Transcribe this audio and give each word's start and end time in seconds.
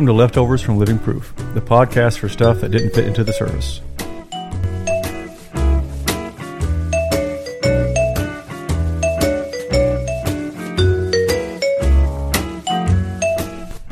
Welcome 0.00 0.14
to 0.16 0.18
Leftovers 0.18 0.62
from 0.62 0.78
Living 0.78 0.98
Proof, 0.98 1.34
the 1.52 1.60
podcast 1.60 2.20
for 2.20 2.30
stuff 2.30 2.62
that 2.62 2.70
didn't 2.70 2.94
fit 2.94 3.06
into 3.06 3.22
the 3.22 3.34
service. 3.34 3.82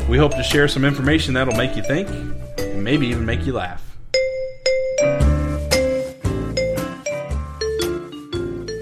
We 0.09 0.17
hope 0.17 0.33
to 0.33 0.43
share 0.43 0.67
some 0.67 0.87
information 0.87 1.35
that'll 1.35 1.55
make 1.59 1.77
you 1.77 1.83
think 1.83 2.09
and 2.09 2.83
maybe 2.83 3.09
even 3.09 3.27
make 3.27 3.45
you 3.45 3.53
laugh. 3.53 3.85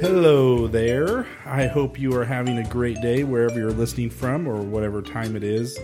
Hello 0.01 0.69
there. 0.69 1.27
I 1.45 1.67
hope 1.67 1.99
you 1.99 2.15
are 2.15 2.25
having 2.25 2.59
a 2.59 2.69
great 2.69 3.01
day 3.01 3.25
wherever 3.25 3.59
you're 3.59 3.73
listening 3.73 4.11
from 4.11 4.47
or 4.47 4.63
whatever 4.63 5.03
time 5.03 5.35
it 5.35 5.43
is. 5.43 5.77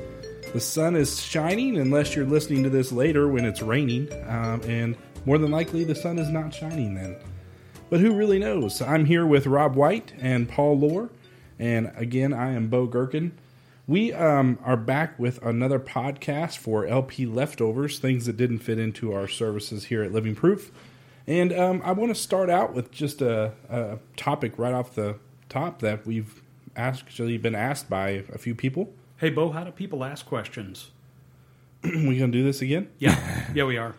The 0.53 0.61
sun 0.61 0.97
is 0.97 1.19
shining 1.19 1.79
unless 1.79 2.15
you're 2.15 2.27
listening 2.27 2.63
to 2.65 2.69
this 2.69 2.93
later 2.93 3.27
when 3.27 3.47
it's 3.47 3.63
raining, 3.63 4.13
um, 4.29 4.61
and 4.65 4.97
more 5.25 5.39
than 5.39 5.51
likely 5.51 5.83
the 5.83 5.95
sun 5.95 6.19
is 6.19 6.29
not 6.29 6.53
shining 6.53 6.95
then. 6.95 7.17
But 7.89 8.01
who 8.01 8.15
really 8.15 8.39
knows? 8.39 8.83
I'm 8.83 9.07
here 9.07 9.25
with 9.25 9.47
Rob 9.47 9.77
White 9.77 10.13
and 10.21 10.47
Paul 10.47 10.79
Lohr, 10.79 11.09
and 11.59 11.91
again, 11.97 12.35
I 12.35 12.53
am 12.53 12.69
Bo 12.69 12.87
Gherkin. 12.87 13.33
We 13.87 14.13
um, 14.13 14.59
are 14.63 14.77
back 14.77 15.19
with 15.19 15.43
another 15.43 15.81
podcast 15.81 16.59
for 16.59 16.87
LP 16.87 17.25
leftovers, 17.25 17.99
things 17.99 18.27
that 18.27 18.37
didn't 18.37 18.59
fit 18.59 18.79
into 18.79 19.15
our 19.15 19.29
services 19.29 19.87
here 19.87 20.03
at 20.03 20.13
Living 20.13 20.35
Proof. 20.35 20.71
And 21.27 21.55
um, 21.55 21.81
I 21.83 21.93
want 21.93 22.15
to 22.15 22.21
start 22.21 22.51
out 22.51 22.75
with 22.75 22.91
just 22.91 23.23
a, 23.23 23.53
a 23.71 23.99
topic 24.19 24.59
right 24.59 24.75
off 24.75 24.95
the 24.95 25.17
top 25.49 25.81
that 25.81 26.07
we've 26.07 26.43
actually 26.77 27.39
been 27.39 27.55
asked 27.55 27.89
by 27.89 28.25
a 28.35 28.37
few 28.37 28.55
people. 28.55 28.93
Hey, 29.23 29.31
Bo, 29.31 29.51
how 29.53 29.63
do 29.63 29.71
people 29.71 30.03
ask 30.03 30.27
questions? 30.27 30.91
we 31.85 32.19
going 32.19 32.33
to 32.33 32.39
do 32.39 32.43
this 32.43 32.61
again? 32.61 32.89
Yeah, 32.99 33.47
yeah, 33.55 33.63
we 33.63 33.77
are. 33.77 33.95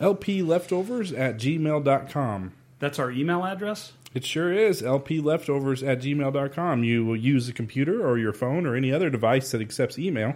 LP 0.00 0.42
leftovers 0.42 1.12
at 1.12 1.36
gmail.com. 1.36 2.52
That's 2.80 2.98
our 2.98 3.12
email 3.12 3.44
address? 3.44 3.92
It 4.12 4.24
sure 4.24 4.52
is. 4.52 4.82
LP 4.82 5.20
leftovers 5.20 5.84
at 5.84 6.00
gmail.com. 6.00 6.82
You 6.82 7.04
will 7.04 7.16
use 7.16 7.48
a 7.48 7.52
computer 7.52 8.04
or 8.04 8.18
your 8.18 8.32
phone 8.32 8.66
or 8.66 8.74
any 8.74 8.92
other 8.92 9.08
device 9.08 9.52
that 9.52 9.60
accepts 9.60 10.00
email, 10.00 10.34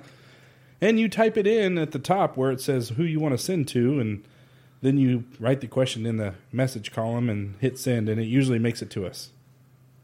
and 0.81 1.01
you 1.01 1.09
type 1.09 1.37
it 1.37 1.49
in 1.49 1.77
at 1.77 1.91
the 1.91 1.99
top 1.99 2.37
where 2.37 2.53
it 2.53 2.61
says 2.61 2.91
who 2.91 3.03
you 3.03 3.19
want 3.19 3.33
to 3.33 3.39
send 3.39 3.67
to, 3.69 3.99
and 3.99 4.23
then 4.81 4.97
you 4.97 5.25
write 5.41 5.61
the 5.61 5.67
question 5.67 6.07
in 6.07 6.19
the 6.19 6.35
message 6.53 6.93
column 6.93 7.29
and 7.29 7.57
hit 7.59 7.81
send, 7.81 8.09
and 8.09 8.21
it 8.21 8.29
usually 8.29 8.61
makes 8.61 8.81
it 8.81 8.91
to 8.91 9.07
us. 9.07 9.31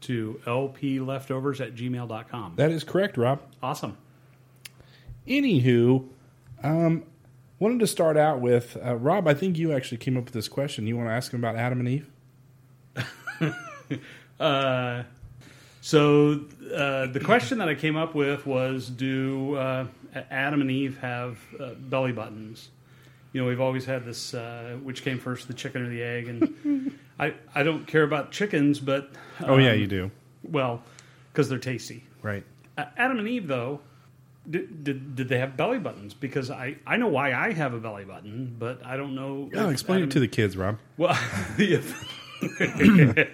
To 0.01 0.41
lpleftovers 0.45 1.61
at 1.61 1.75
gmail.com. 1.75 2.53
That 2.57 2.71
is 2.71 2.83
correct, 2.83 3.15
Rob. 3.15 3.39
Awesome. 3.63 3.95
Anywho, 5.27 6.07
um, 6.63 7.03
wanted 7.59 7.79
to 7.79 7.87
start 7.87 8.17
out 8.17 8.39
with 8.39 8.77
uh, 8.83 8.95
Rob. 8.95 9.27
I 9.27 9.33
think 9.33 9.57
you 9.57 9.73
actually 9.73 9.97
came 9.97 10.17
up 10.17 10.25
with 10.25 10.33
this 10.33 10.47
question. 10.47 10.87
You 10.87 10.97
want 10.97 11.09
to 11.09 11.13
ask 11.13 11.33
him 11.33 11.39
about 11.39 11.55
Adam 11.55 11.79
and 11.79 11.89
Eve? 11.89 12.09
Uh, 14.39 15.01
so 15.81 16.41
uh, 16.75 17.07
the 17.07 17.19
question 17.23 17.57
that 17.57 17.69
I 17.69 17.75
came 17.75 17.95
up 17.95 18.13
with 18.13 18.45
was 18.45 18.87
Do 18.87 19.55
uh, 19.55 19.87
Adam 20.29 20.61
and 20.61 20.69
Eve 20.69 20.99
have 20.99 21.39
uh, 21.59 21.73
belly 21.73 22.11
buttons? 22.11 22.69
You 23.33 23.41
know, 23.41 23.47
we've 23.47 23.61
always 23.61 23.85
had 23.85 24.05
this 24.05 24.33
uh, 24.33 24.77
which 24.83 25.03
came 25.03 25.19
first, 25.19 25.47
the 25.47 25.53
chicken 25.53 25.81
or 25.81 25.89
the 25.89 26.03
egg? 26.03 26.27
And 26.27 26.99
I, 27.19 27.33
I 27.55 27.63
don't 27.63 27.87
care 27.87 28.03
about 28.03 28.31
chickens, 28.31 28.79
but. 28.79 29.09
oh, 29.41 29.57
yeah, 29.57 29.71
um, 29.71 29.79
you 29.79 29.87
do. 29.87 30.11
Well, 30.43 30.83
because 31.31 31.49
they're 31.49 31.57
tasty. 31.57 32.03
Right. 32.21 32.43
Uh, 32.77 32.85
Adam 32.95 33.17
and 33.19 33.27
Eve, 33.27 33.47
though, 33.47 33.79
did, 34.49 34.83
did, 34.83 35.15
did 35.15 35.29
they 35.29 35.39
have 35.39 35.57
belly 35.57 35.79
buttons? 35.79 36.13
Because 36.13 36.49
I, 36.49 36.77
I 36.85 36.97
know 36.97 37.07
why 37.07 37.33
I 37.33 37.53
have 37.53 37.73
a 37.73 37.79
belly 37.79 38.05
button, 38.05 38.55
but 38.57 38.85
I 38.85 38.97
don't 38.97 39.15
know. 39.15 39.49
Oh, 39.53 39.67
if 39.67 39.73
explain 39.73 39.97
Adam- 39.97 40.09
it 40.09 40.13
to 40.13 40.19
the 40.19 40.27
kids, 40.27 40.57
Rob. 40.57 40.77
Well, 40.97 41.17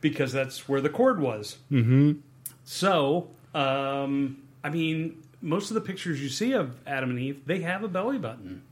because 0.00 0.32
that's 0.32 0.68
where 0.68 0.80
the 0.80 0.88
cord 0.88 1.20
was. 1.20 1.58
Mm-hmm. 1.70 2.12
So, 2.64 3.30
um, 3.54 4.42
I 4.64 4.70
mean, 4.70 5.22
most 5.40 5.70
of 5.70 5.74
the 5.74 5.80
pictures 5.80 6.22
you 6.22 6.28
see 6.28 6.52
of 6.52 6.76
Adam 6.86 7.10
and 7.10 7.18
Eve, 7.18 7.42
they 7.46 7.60
have 7.60 7.84
a 7.84 7.88
belly 7.88 8.18
button. 8.18 8.62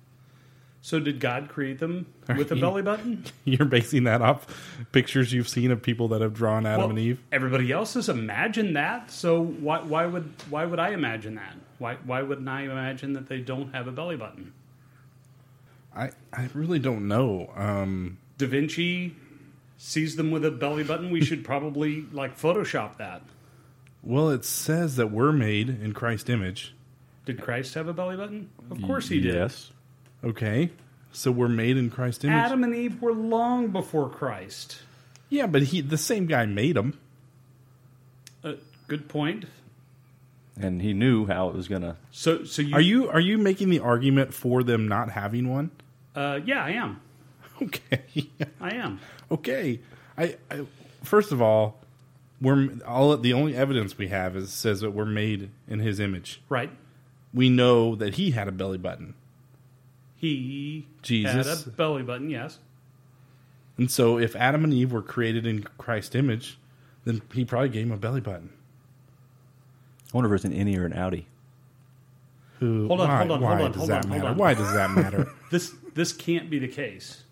So, 0.84 1.00
did 1.00 1.18
God 1.18 1.48
create 1.48 1.78
them 1.78 2.04
with 2.28 2.52
a 2.52 2.56
belly 2.56 2.82
button? 2.82 3.24
You're 3.46 3.64
basing 3.64 4.04
that 4.04 4.20
off 4.20 4.46
pictures 4.92 5.32
you've 5.32 5.48
seen 5.48 5.70
of 5.70 5.82
people 5.82 6.08
that 6.08 6.20
have 6.20 6.34
drawn 6.34 6.66
Adam 6.66 6.80
Well, 6.80 6.90
and 6.90 6.98
Eve. 6.98 7.22
Everybody 7.32 7.72
else 7.72 7.94
has 7.94 8.10
imagined 8.10 8.76
that. 8.76 9.10
So, 9.10 9.42
why, 9.42 9.80
why 9.80 10.04
would 10.04 10.30
why 10.50 10.66
would 10.66 10.78
I 10.78 10.90
imagine 10.90 11.36
that? 11.36 11.54
Why 11.78 11.94
why 12.04 12.20
wouldn't 12.20 12.46
I 12.46 12.64
imagine 12.64 13.14
that 13.14 13.30
they 13.30 13.38
don't 13.38 13.72
have 13.74 13.88
a 13.88 13.92
belly 13.92 14.16
button? 14.16 14.52
I, 15.96 16.10
I 16.34 16.50
really 16.52 16.80
don't 16.80 17.08
know. 17.08 17.50
Um, 17.56 18.18
Da 18.36 18.46
Vinci 18.46 19.16
sees 19.78 20.16
them 20.16 20.32
with 20.32 20.44
a 20.44 20.50
belly 20.50 20.84
button. 20.84 21.10
We 21.10 21.24
should 21.24 21.44
probably 21.46 22.04
like 22.12 22.38
Photoshop 22.38 22.98
that. 22.98 23.22
well, 24.02 24.28
it 24.28 24.44
says 24.44 24.96
that 24.96 25.10
we're 25.10 25.32
made 25.32 25.70
in 25.70 25.94
Christ's 25.94 26.28
image. 26.28 26.74
Did 27.24 27.40
Christ 27.40 27.72
have 27.72 27.88
a 27.88 27.94
belly 27.94 28.18
button? 28.18 28.50
Of 28.70 28.82
course 28.82 29.08
he 29.08 29.18
did. 29.18 29.34
Yes. 29.34 29.70
Okay, 30.24 30.70
so 31.12 31.30
we're 31.30 31.48
made 31.48 31.76
in 31.76 31.90
Christ's 31.90 32.24
image. 32.24 32.34
Adam 32.36 32.64
and 32.64 32.74
Eve 32.74 33.00
were 33.02 33.12
long 33.12 33.68
before 33.68 34.08
Christ. 34.08 34.80
Yeah, 35.28 35.46
but 35.46 35.62
he 35.64 35.80
the 35.80 35.98
same 35.98 36.26
guy 36.26 36.46
made 36.46 36.76
them. 36.76 36.98
Uh, 38.42 38.54
good 38.88 39.08
point. 39.08 39.44
and 40.60 40.80
he 40.82 40.92
knew 40.92 41.26
how 41.26 41.48
it 41.48 41.54
was 41.54 41.68
gonna. 41.68 41.96
So, 42.10 42.44
so 42.44 42.62
you 42.62 42.74
Are 42.74 42.80
you 42.80 43.08
are 43.10 43.20
you 43.20 43.38
making 43.38 43.70
the 43.70 43.80
argument 43.80 44.32
for 44.32 44.62
them 44.62 44.88
not 44.88 45.10
having 45.10 45.48
one? 45.48 45.70
Uh, 46.14 46.40
yeah, 46.44 46.64
I 46.64 46.70
am. 46.70 47.00
Okay, 47.62 48.28
I 48.60 48.74
am. 48.74 48.98
okay. 49.30 49.78
I, 50.18 50.36
I 50.50 50.64
first 51.04 51.30
of 51.30 51.40
all, 51.40 51.80
we're 52.40 52.68
all 52.84 53.16
the 53.16 53.32
only 53.32 53.54
evidence 53.54 53.96
we 53.96 54.08
have 54.08 54.36
is 54.36 54.52
says 54.52 54.80
that 54.80 54.90
we're 54.90 55.04
made 55.04 55.50
in 55.68 55.78
His 55.78 56.00
image. 56.00 56.42
Right. 56.48 56.70
We 57.32 57.50
know 57.50 57.94
that 57.94 58.14
He 58.14 58.32
had 58.32 58.48
a 58.48 58.52
belly 58.52 58.78
button, 58.78 59.14
He 60.28 60.86
Jesus. 61.02 61.64
had 61.64 61.66
a 61.66 61.76
belly 61.76 62.02
button. 62.02 62.30
Yes. 62.30 62.58
and 63.76 63.90
so 63.90 64.18
if 64.18 64.34
Adam 64.36 64.64
and 64.64 64.72
Eve 64.72 64.92
were 64.92 65.02
created 65.02 65.46
in 65.46 65.64
Christ's 65.78 66.14
image, 66.14 66.58
then 67.04 67.20
He 67.32 67.44
probably 67.44 67.68
gave 67.68 67.86
him 67.86 67.92
a 67.92 67.96
belly 67.96 68.20
button. 68.20 68.50
I 70.12 70.16
wonder 70.16 70.32
if 70.32 70.38
it's 70.38 70.44
an 70.44 70.52
innie 70.58 70.78
or 70.78 70.86
an 70.86 70.92
outie. 70.92 71.24
Who? 72.60 72.86
Hold 72.88 73.00
on, 73.00 73.08
why, 73.08 73.16
hold 73.18 73.30
on, 73.32 73.40
why 73.40 73.48
hold 73.56 73.60
on, 73.62 73.70
does 73.72 73.78
hold 73.78 73.90
that 73.90 74.04
on, 74.04 74.10
hold 74.12 74.24
on. 74.24 74.36
Why 74.36 74.54
does 74.54 74.72
that 74.72 74.90
matter? 74.90 75.30
This 75.50 75.72
this 75.94 76.12
can't 76.12 76.50
be 76.50 76.58
the 76.58 76.68
case. 76.68 77.22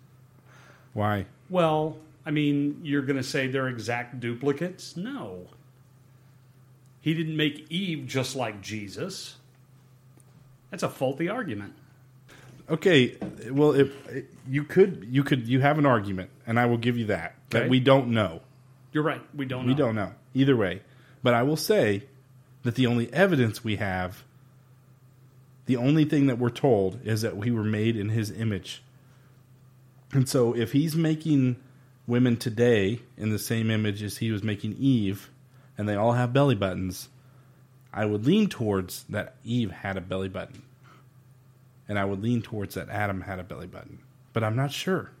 why? 0.93 1.25
Well, 1.49 1.97
I 2.25 2.31
mean, 2.31 2.79
you're 2.83 3.01
going 3.01 3.17
to 3.17 3.23
say 3.23 3.47
they're 3.47 3.67
exact 3.67 4.19
duplicates? 4.21 4.95
No. 4.95 5.47
He 7.01 7.13
didn't 7.13 7.35
make 7.35 7.65
Eve 7.69 8.05
just 8.07 8.33
like 8.35 8.61
Jesus. 8.61 9.35
That's 10.71 10.83
a 10.83 10.89
faulty 10.89 11.27
argument. 11.27 11.73
Okay, 12.69 13.17
well, 13.51 13.73
if 13.73 13.91
you 14.47 14.63
could, 14.63 15.05
you 15.09 15.23
could, 15.23 15.47
you 15.47 15.59
have 15.59 15.77
an 15.77 15.85
argument, 15.85 16.29
and 16.47 16.59
I 16.59 16.65
will 16.65 16.77
give 16.77 16.97
you 16.97 17.05
that 17.07 17.35
that 17.49 17.63
Okay. 17.63 17.69
we 17.69 17.79
don't 17.79 18.09
know. 18.09 18.41
You're 18.93 19.03
right. 19.03 19.21
We 19.35 19.45
don't. 19.45 19.65
We 19.65 19.71
know. 19.73 19.77
don't 19.77 19.95
know 19.95 20.11
either 20.33 20.55
way, 20.55 20.81
but 21.21 21.33
I 21.33 21.43
will 21.43 21.57
say 21.57 22.03
that 22.63 22.75
the 22.75 22.87
only 22.87 23.11
evidence 23.13 23.63
we 23.63 23.75
have, 23.77 24.23
the 25.65 25.75
only 25.75 26.05
thing 26.05 26.27
that 26.27 26.39
we're 26.39 26.49
told 26.49 26.99
is 27.05 27.21
that 27.21 27.35
we 27.35 27.51
were 27.51 27.63
made 27.63 27.97
in 27.97 28.09
His 28.09 28.31
image, 28.31 28.81
and 30.13 30.27
so 30.29 30.55
if 30.55 30.71
He's 30.71 30.95
making 30.95 31.57
women 32.07 32.37
today 32.37 32.99
in 33.17 33.29
the 33.31 33.39
same 33.39 33.69
image 33.71 34.01
as 34.01 34.17
He 34.17 34.31
was 34.31 34.41
making 34.41 34.77
Eve, 34.79 35.29
and 35.77 35.87
they 35.89 35.95
all 35.95 36.13
have 36.13 36.31
belly 36.31 36.55
buttons, 36.55 37.09
I 37.93 38.05
would 38.05 38.25
lean 38.25 38.47
towards 38.47 39.03
that 39.09 39.35
Eve 39.43 39.71
had 39.71 39.97
a 39.97 40.01
belly 40.01 40.29
button 40.29 40.63
and 41.87 41.97
I 41.99 42.05
would 42.05 42.21
lean 42.21 42.41
towards 42.41 42.75
that 42.75 42.89
Adam 42.89 43.21
had 43.21 43.39
a 43.39 43.43
belly 43.43 43.67
button, 43.67 43.99
but 44.33 44.43
I'm 44.43 44.55
not 44.55 44.71
sure. 44.71 45.11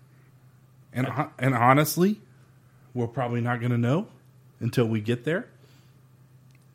And 0.93 1.07
hon- 1.07 1.31
and 1.39 1.53
honestly, 1.55 2.21
we're 2.93 3.07
probably 3.07 3.41
not 3.41 3.59
going 3.59 3.71
to 3.71 3.77
know 3.77 4.07
until 4.59 4.85
we 4.87 5.01
get 5.01 5.23
there. 5.25 5.47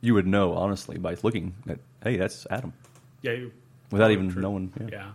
You 0.00 0.14
would 0.14 0.26
know 0.26 0.54
honestly 0.54 0.98
by 0.98 1.16
looking 1.22 1.54
at, 1.68 1.78
hey, 2.02 2.16
that's 2.16 2.46
Adam, 2.50 2.72
Yeah. 3.22 3.32
you- 3.32 3.52
without 3.90 4.10
even 4.10 4.30
true. 4.30 4.42
knowing. 4.42 4.72
Yeah. 4.80 4.88
Yeah. 4.92 5.10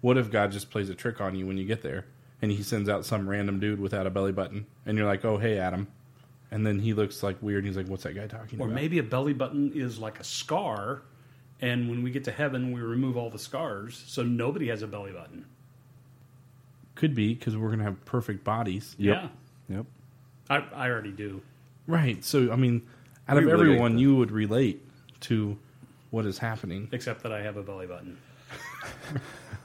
What 0.00 0.16
if 0.16 0.30
God 0.30 0.52
just 0.52 0.70
plays 0.70 0.88
a 0.88 0.94
trick 0.94 1.20
on 1.20 1.34
you 1.34 1.46
when 1.46 1.58
you 1.58 1.64
get 1.66 1.82
there, 1.82 2.06
and 2.42 2.50
He 2.50 2.62
sends 2.62 2.88
out 2.88 3.04
some 3.04 3.28
random 3.28 3.60
dude 3.60 3.78
without 3.80 4.06
a 4.06 4.10
belly 4.10 4.32
button, 4.32 4.64
and 4.86 4.96
you're 4.96 5.06
like, 5.06 5.24
"Oh, 5.26 5.36
hey, 5.36 5.58
Adam," 5.58 5.88
and 6.50 6.66
then 6.66 6.78
he 6.78 6.94
looks 6.94 7.22
like 7.22 7.36
weird. 7.42 7.64
And 7.64 7.66
he's 7.66 7.76
like, 7.76 7.86
"What's 7.86 8.04
that 8.04 8.14
guy 8.14 8.26
talking 8.26 8.58
Or 8.58 8.64
about?" 8.64 8.72
Or 8.72 8.74
maybe 8.74 8.98
a 8.98 9.02
belly 9.02 9.34
button 9.34 9.72
is 9.74 9.98
like 9.98 10.18
a 10.18 10.24
scar, 10.24 11.02
and 11.60 11.88
when 11.90 12.02
we 12.02 12.10
get 12.10 12.24
to 12.24 12.32
heaven, 12.32 12.72
we 12.72 12.80
remove 12.80 13.16
all 13.16 13.30
the 13.30 13.38
scars, 13.38 14.02
so 14.06 14.22
nobody 14.22 14.68
has 14.68 14.82
a 14.82 14.86
belly 14.86 15.12
button. 15.12 15.44
Could 16.94 17.14
be 17.14 17.34
because 17.34 17.56
we're 17.56 17.68
going 17.68 17.78
to 17.78 17.84
have 17.84 18.04
perfect 18.04 18.44
bodies, 18.44 18.94
Yeah. 18.98 19.28
Yep. 19.68 19.86
I, 20.50 20.56
I 20.74 20.90
already 20.90 21.12
do. 21.12 21.40
right? 21.86 22.22
So 22.24 22.50
I 22.52 22.56
mean, 22.56 22.82
out 23.28 23.36
We 23.38 23.44
of 23.44 23.50
everyone, 23.50 23.94
to- 23.94 23.98
you 24.00 24.16
would 24.16 24.30
relate 24.32 24.84
to 25.20 25.56
what 26.10 26.26
is 26.26 26.38
happening. 26.38 26.88
Except 26.92 27.22
that 27.22 27.32
I 27.32 27.42
have 27.42 27.56
a 27.56 27.62
belly 27.62 27.86
button. 27.86 28.16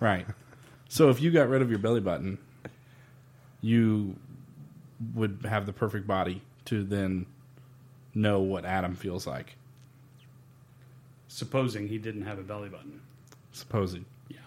Right. 0.02 0.28
So 0.90 1.10
if 1.10 1.22
you 1.22 1.32
got 1.32 1.48
rid 1.48 1.62
of 1.62 1.70
your 1.70 1.80
belly 1.80 2.02
button, 2.02 2.38
you 3.62 4.16
would 5.14 5.40
have 5.50 5.66
the 5.66 5.74
perfect 5.74 6.06
body 6.06 6.42
to 6.66 6.84
then 6.84 7.26
know 8.14 8.42
what 8.42 8.66
Adam 8.66 8.94
feels 8.96 9.26
like, 9.26 9.56
Supposing 11.36 11.90
he 11.90 11.98
didn't 11.98 12.22
have 12.22 12.40
a 12.40 12.44
belly 12.44 12.70
button. 12.70 13.02
supposing. 13.52 14.06
Yeah. 14.30 14.38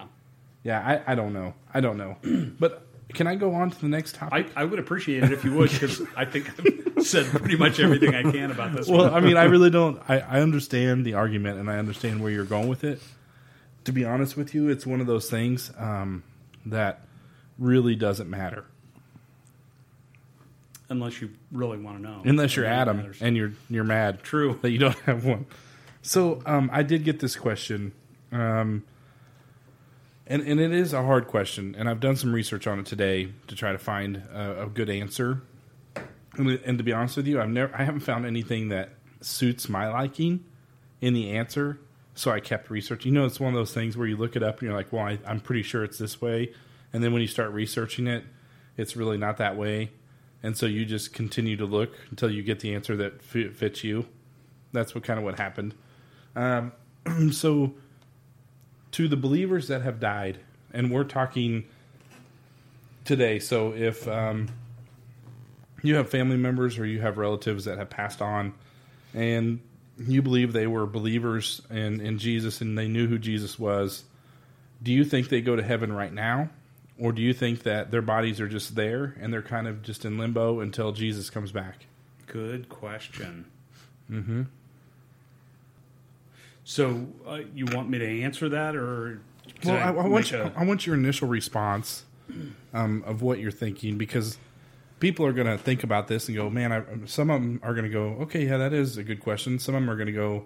Yeah, 0.62 0.80
I, 1.06 1.12
I 1.12 1.14
don't 1.14 1.34
know. 1.34 1.52
I 1.74 1.80
don't 1.82 1.98
know. 1.98 2.16
but 2.58 2.86
can 3.12 3.26
I 3.26 3.34
go 3.34 3.52
on 3.54 3.70
to 3.70 3.78
the 3.78 3.88
next 3.88 4.14
topic? 4.14 4.50
I, 4.56 4.62
I 4.62 4.64
would 4.64 4.78
appreciate 4.78 5.22
it 5.22 5.32
if 5.32 5.44
you 5.44 5.52
would, 5.54 5.70
because 5.70 6.00
I 6.16 6.24
think 6.24 6.48
I've 6.96 7.04
said 7.06 7.26
pretty 7.26 7.56
much 7.56 7.78
everything 7.78 8.14
I 8.14 8.22
can 8.22 8.50
about 8.50 8.74
this 8.74 8.88
well, 8.88 9.10
one. 9.10 9.12
I 9.12 9.20
mean, 9.20 9.36
I 9.36 9.44
really 9.44 9.68
don't. 9.68 10.00
I, 10.08 10.20
I 10.20 10.40
understand 10.40 11.04
the 11.04 11.12
argument 11.12 11.58
and 11.58 11.70
I 11.70 11.76
understand 11.76 12.22
where 12.22 12.32
you're 12.32 12.46
going 12.46 12.68
with 12.68 12.84
it. 12.84 13.02
To 13.84 13.92
be 13.92 14.06
honest 14.06 14.38
with 14.38 14.54
you, 14.54 14.70
it's 14.70 14.86
one 14.86 15.02
of 15.02 15.06
those 15.06 15.28
things 15.28 15.70
um, 15.76 16.22
that 16.64 17.02
really 17.58 17.96
doesn't 17.96 18.30
matter 18.30 18.64
Unless 20.90 21.20
you 21.20 21.30
really 21.52 21.76
want 21.76 21.98
to 21.98 22.02
know. 22.02 22.22
unless 22.24 22.56
you're 22.56 22.64
Adam 22.64 22.96
matters. 22.96 23.20
and 23.20 23.36
you're 23.36 23.52
you're 23.68 23.84
mad. 23.84 24.22
True. 24.22 24.58
that 24.62 24.70
you 24.70 24.78
don't 24.78 24.98
have 25.00 25.22
one. 25.26 25.44
So 26.08 26.40
um, 26.46 26.70
I 26.72 26.84
did 26.84 27.04
get 27.04 27.20
this 27.20 27.36
question, 27.36 27.92
um, 28.32 28.82
and 30.26 30.40
and 30.40 30.58
it 30.58 30.72
is 30.72 30.94
a 30.94 31.02
hard 31.02 31.26
question, 31.26 31.74
and 31.78 31.86
I've 31.86 32.00
done 32.00 32.16
some 32.16 32.32
research 32.32 32.66
on 32.66 32.78
it 32.78 32.86
today 32.86 33.30
to 33.48 33.54
try 33.54 33.72
to 33.72 33.78
find 33.78 34.16
a, 34.16 34.62
a 34.62 34.66
good 34.68 34.88
answer. 34.88 35.42
And, 36.32 36.48
and 36.64 36.78
to 36.78 36.84
be 36.84 36.94
honest 36.94 37.18
with 37.18 37.26
you, 37.26 37.42
I've 37.42 37.50
never 37.50 37.76
I 37.76 37.84
haven't 37.84 38.00
found 38.00 38.24
anything 38.24 38.70
that 38.70 38.88
suits 39.20 39.68
my 39.68 39.86
liking 39.90 40.46
in 41.02 41.12
the 41.12 41.32
answer. 41.32 41.78
So 42.14 42.30
I 42.30 42.40
kept 42.40 42.70
researching. 42.70 43.12
You 43.12 43.20
know, 43.20 43.26
it's 43.26 43.38
one 43.38 43.52
of 43.52 43.58
those 43.58 43.74
things 43.74 43.94
where 43.94 44.06
you 44.06 44.16
look 44.16 44.34
it 44.34 44.42
up 44.42 44.60
and 44.60 44.62
you're 44.62 44.76
like, 44.78 44.90
"Well, 44.90 45.04
I, 45.04 45.18
I'm 45.26 45.40
pretty 45.40 45.62
sure 45.62 45.84
it's 45.84 45.98
this 45.98 46.22
way," 46.22 46.54
and 46.90 47.04
then 47.04 47.12
when 47.12 47.20
you 47.20 47.28
start 47.28 47.52
researching 47.52 48.06
it, 48.06 48.24
it's 48.78 48.96
really 48.96 49.18
not 49.18 49.36
that 49.36 49.58
way. 49.58 49.90
And 50.42 50.56
so 50.56 50.64
you 50.64 50.86
just 50.86 51.12
continue 51.12 51.58
to 51.58 51.66
look 51.66 51.92
until 52.08 52.30
you 52.30 52.42
get 52.42 52.60
the 52.60 52.74
answer 52.74 52.96
that 52.96 53.20
fi- 53.20 53.50
fits 53.50 53.84
you. 53.84 54.06
That's 54.72 54.94
what 54.94 55.04
kind 55.04 55.18
of 55.18 55.24
what 55.26 55.38
happened. 55.38 55.74
Um, 56.38 56.72
so, 57.32 57.74
to 58.92 59.08
the 59.08 59.16
believers 59.16 59.68
that 59.68 59.82
have 59.82 59.98
died, 59.98 60.38
and 60.72 60.90
we're 60.90 61.04
talking 61.04 61.64
today. 63.04 63.40
So, 63.40 63.72
if 63.72 64.06
um, 64.06 64.48
you 65.82 65.96
have 65.96 66.08
family 66.08 66.36
members 66.36 66.78
or 66.78 66.86
you 66.86 67.00
have 67.00 67.18
relatives 67.18 67.64
that 67.64 67.76
have 67.76 67.90
passed 67.90 68.22
on, 68.22 68.54
and 69.14 69.60
you 69.98 70.22
believe 70.22 70.52
they 70.52 70.68
were 70.68 70.86
believers 70.86 71.60
in, 71.70 72.00
in 72.00 72.18
Jesus 72.18 72.60
and 72.60 72.78
they 72.78 72.86
knew 72.86 73.08
who 73.08 73.18
Jesus 73.18 73.58
was, 73.58 74.04
do 74.80 74.92
you 74.92 75.04
think 75.04 75.28
they 75.28 75.40
go 75.40 75.56
to 75.56 75.62
heaven 75.62 75.92
right 75.92 76.12
now? 76.12 76.50
Or 77.00 77.12
do 77.12 77.20
you 77.20 77.32
think 77.32 77.64
that 77.64 77.90
their 77.90 78.02
bodies 78.02 78.40
are 78.40 78.48
just 78.48 78.76
there 78.76 79.16
and 79.20 79.32
they're 79.32 79.42
kind 79.42 79.66
of 79.66 79.82
just 79.82 80.04
in 80.04 80.18
limbo 80.18 80.60
until 80.60 80.92
Jesus 80.92 81.30
comes 81.30 81.50
back? 81.50 81.86
Good 82.26 82.68
question. 82.68 83.46
Mm-hmm. 84.10 84.42
So 86.68 87.06
uh, 87.26 87.40
you 87.54 87.64
want 87.64 87.88
me 87.88 87.96
to 87.98 88.22
answer 88.22 88.50
that, 88.50 88.76
or 88.76 89.22
Well, 89.64 89.74
I, 89.74 89.88
I 90.04 90.06
want 90.06 90.30
you, 90.30 90.38
a- 90.38 90.52
I 90.54 90.66
want 90.66 90.86
your 90.86 90.96
initial 90.96 91.26
response 91.26 92.04
um, 92.74 93.02
of 93.06 93.22
what 93.22 93.38
you're 93.38 93.50
thinking 93.50 93.96
because 93.96 94.36
people 95.00 95.24
are 95.24 95.32
going 95.32 95.46
to 95.46 95.56
think 95.56 95.82
about 95.82 96.08
this 96.08 96.28
and 96.28 96.36
go, 96.36 96.50
"Man," 96.50 96.70
I, 96.70 96.82
some 97.06 97.30
of 97.30 97.40
them 97.40 97.58
are 97.62 97.72
going 97.72 97.86
to 97.86 97.90
go, 97.90 98.08
"Okay, 98.24 98.44
yeah, 98.44 98.58
that 98.58 98.74
is 98.74 98.98
a 98.98 99.02
good 99.02 99.20
question." 99.20 99.58
Some 99.58 99.74
of 99.76 99.80
them 99.80 99.88
are 99.88 99.96
going 99.96 100.08
to 100.08 100.12
go, 100.12 100.44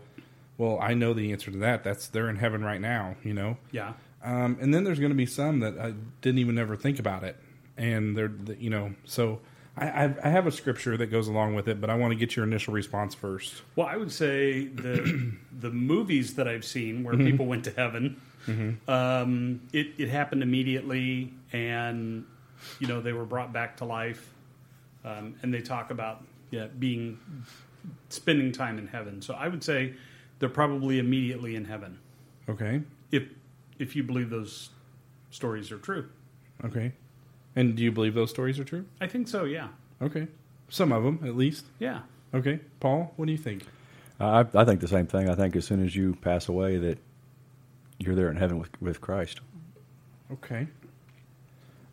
"Well, 0.59 0.79
I 0.81 0.95
know 0.95 1.13
the 1.13 1.33
answer 1.33 1.51
to 1.51 1.59
that. 1.59 1.83
That's 1.83 2.07
they're 2.07 2.31
in 2.31 2.37
heaven 2.37 2.63
right 2.63 2.81
now," 2.81 3.17
you 3.25 3.35
know. 3.35 3.57
yeah. 3.73 3.95
Um, 4.23 4.57
and 4.61 4.73
then 4.73 4.85
there's 4.85 5.01
going 5.01 5.11
to 5.11 5.17
be 5.17 5.27
some 5.27 5.59
that 5.59 5.77
I 5.77 5.95
didn't 6.21 6.39
even 6.39 6.57
ever 6.57 6.77
think 6.77 7.01
about 7.01 7.25
it, 7.25 7.37
and 7.77 8.17
they're 8.17 8.31
you 8.57 8.71
know. 8.71 8.95
So 9.05 9.41
I, 9.77 10.15
I, 10.23 10.29
have 10.29 10.47
a 10.47 10.53
scripture 10.53 10.99
that 10.99 11.07
goes 11.07 11.29
along 11.29 11.55
with 11.55 11.67
it, 11.67 11.81
but 11.81 11.89
I 11.89 11.95
want 11.95 12.13
to 12.13 12.15
get 12.15 12.37
your 12.37 12.45
initial 12.45 12.75
response 12.75 13.15
first. 13.15 13.63
Well, 13.75 13.87
I 13.87 13.97
would 13.97 14.13
say 14.13 14.67
the 14.67 15.33
the 15.61 15.71
movies 15.71 16.35
that 16.35 16.47
I've 16.47 16.65
seen 16.65 17.03
where 17.03 17.17
people 17.17 17.47
went 17.47 17.65
to 17.65 17.71
heaven, 17.71 18.21
um, 18.87 19.63
it, 19.73 19.89
it 19.97 20.11
happened 20.11 20.43
immediately, 20.43 21.33
and 21.53 22.27
you 22.81 22.87
know 22.87 23.01
they 23.01 23.15
were 23.15 23.25
brought 23.25 23.53
back 23.53 23.79
to 23.79 23.87
life, 23.87 24.35
um, 25.05 25.37
and 25.43 25.55
they 25.55 25.63
talk 25.63 25.91
about 25.91 26.23
yeah 26.51 26.67
being 26.79 27.19
spending 28.11 28.53
time 28.53 28.79
in 28.79 28.87
heaven. 28.87 29.23
So 29.23 29.33
I 29.35 29.49
would 29.49 29.65
say 29.65 29.95
they're 30.39 30.49
probably 30.51 30.99
immediately 30.99 31.57
in 31.57 31.65
heaven 31.65 31.99
Okay, 32.49 32.83
if 33.11 33.25
if 33.79 33.97
you 33.97 34.03
believe 34.03 34.29
those 34.29 34.69
stories 35.31 35.73
are 35.73 35.79
true. 35.79 36.09
okay. 36.63 36.93
And 37.57 37.77
do 37.77 37.83
you 37.83 37.93
believe 37.93 38.15
those 38.15 38.31
stories 38.31 38.59
are 38.59 38.65
true? 38.65 38.85
I 39.01 39.07
think 39.07 39.29
so. 39.29 39.45
Yeah, 39.45 39.69
Okay, 40.01 40.27
some 40.69 40.91
of 40.93 41.05
them 41.05 41.21
at 41.25 41.37
least. 41.37 41.67
yeah. 41.79 42.01
Okay, 42.35 42.61
Paul, 42.81 43.13
what 43.17 43.27
do 43.27 43.33
you 43.33 43.39
think? 43.39 43.65
I, 44.19 44.47
I 44.55 44.65
think 44.65 44.81
the 44.81 44.89
same 44.89 45.07
thing. 45.07 45.29
I 45.29 45.35
think 45.35 45.55
as 45.57 45.67
soon 45.67 45.85
as 45.85 45.95
you 45.95 46.15
pass 46.23 46.49
away, 46.49 46.79
that 46.79 46.99
you're 47.99 48.15
there 48.15 48.31
in 48.31 48.37
heaven 48.37 48.59
with, 48.59 48.71
with 48.81 49.01
Christ. 49.03 49.41
Okay. 50.33 50.67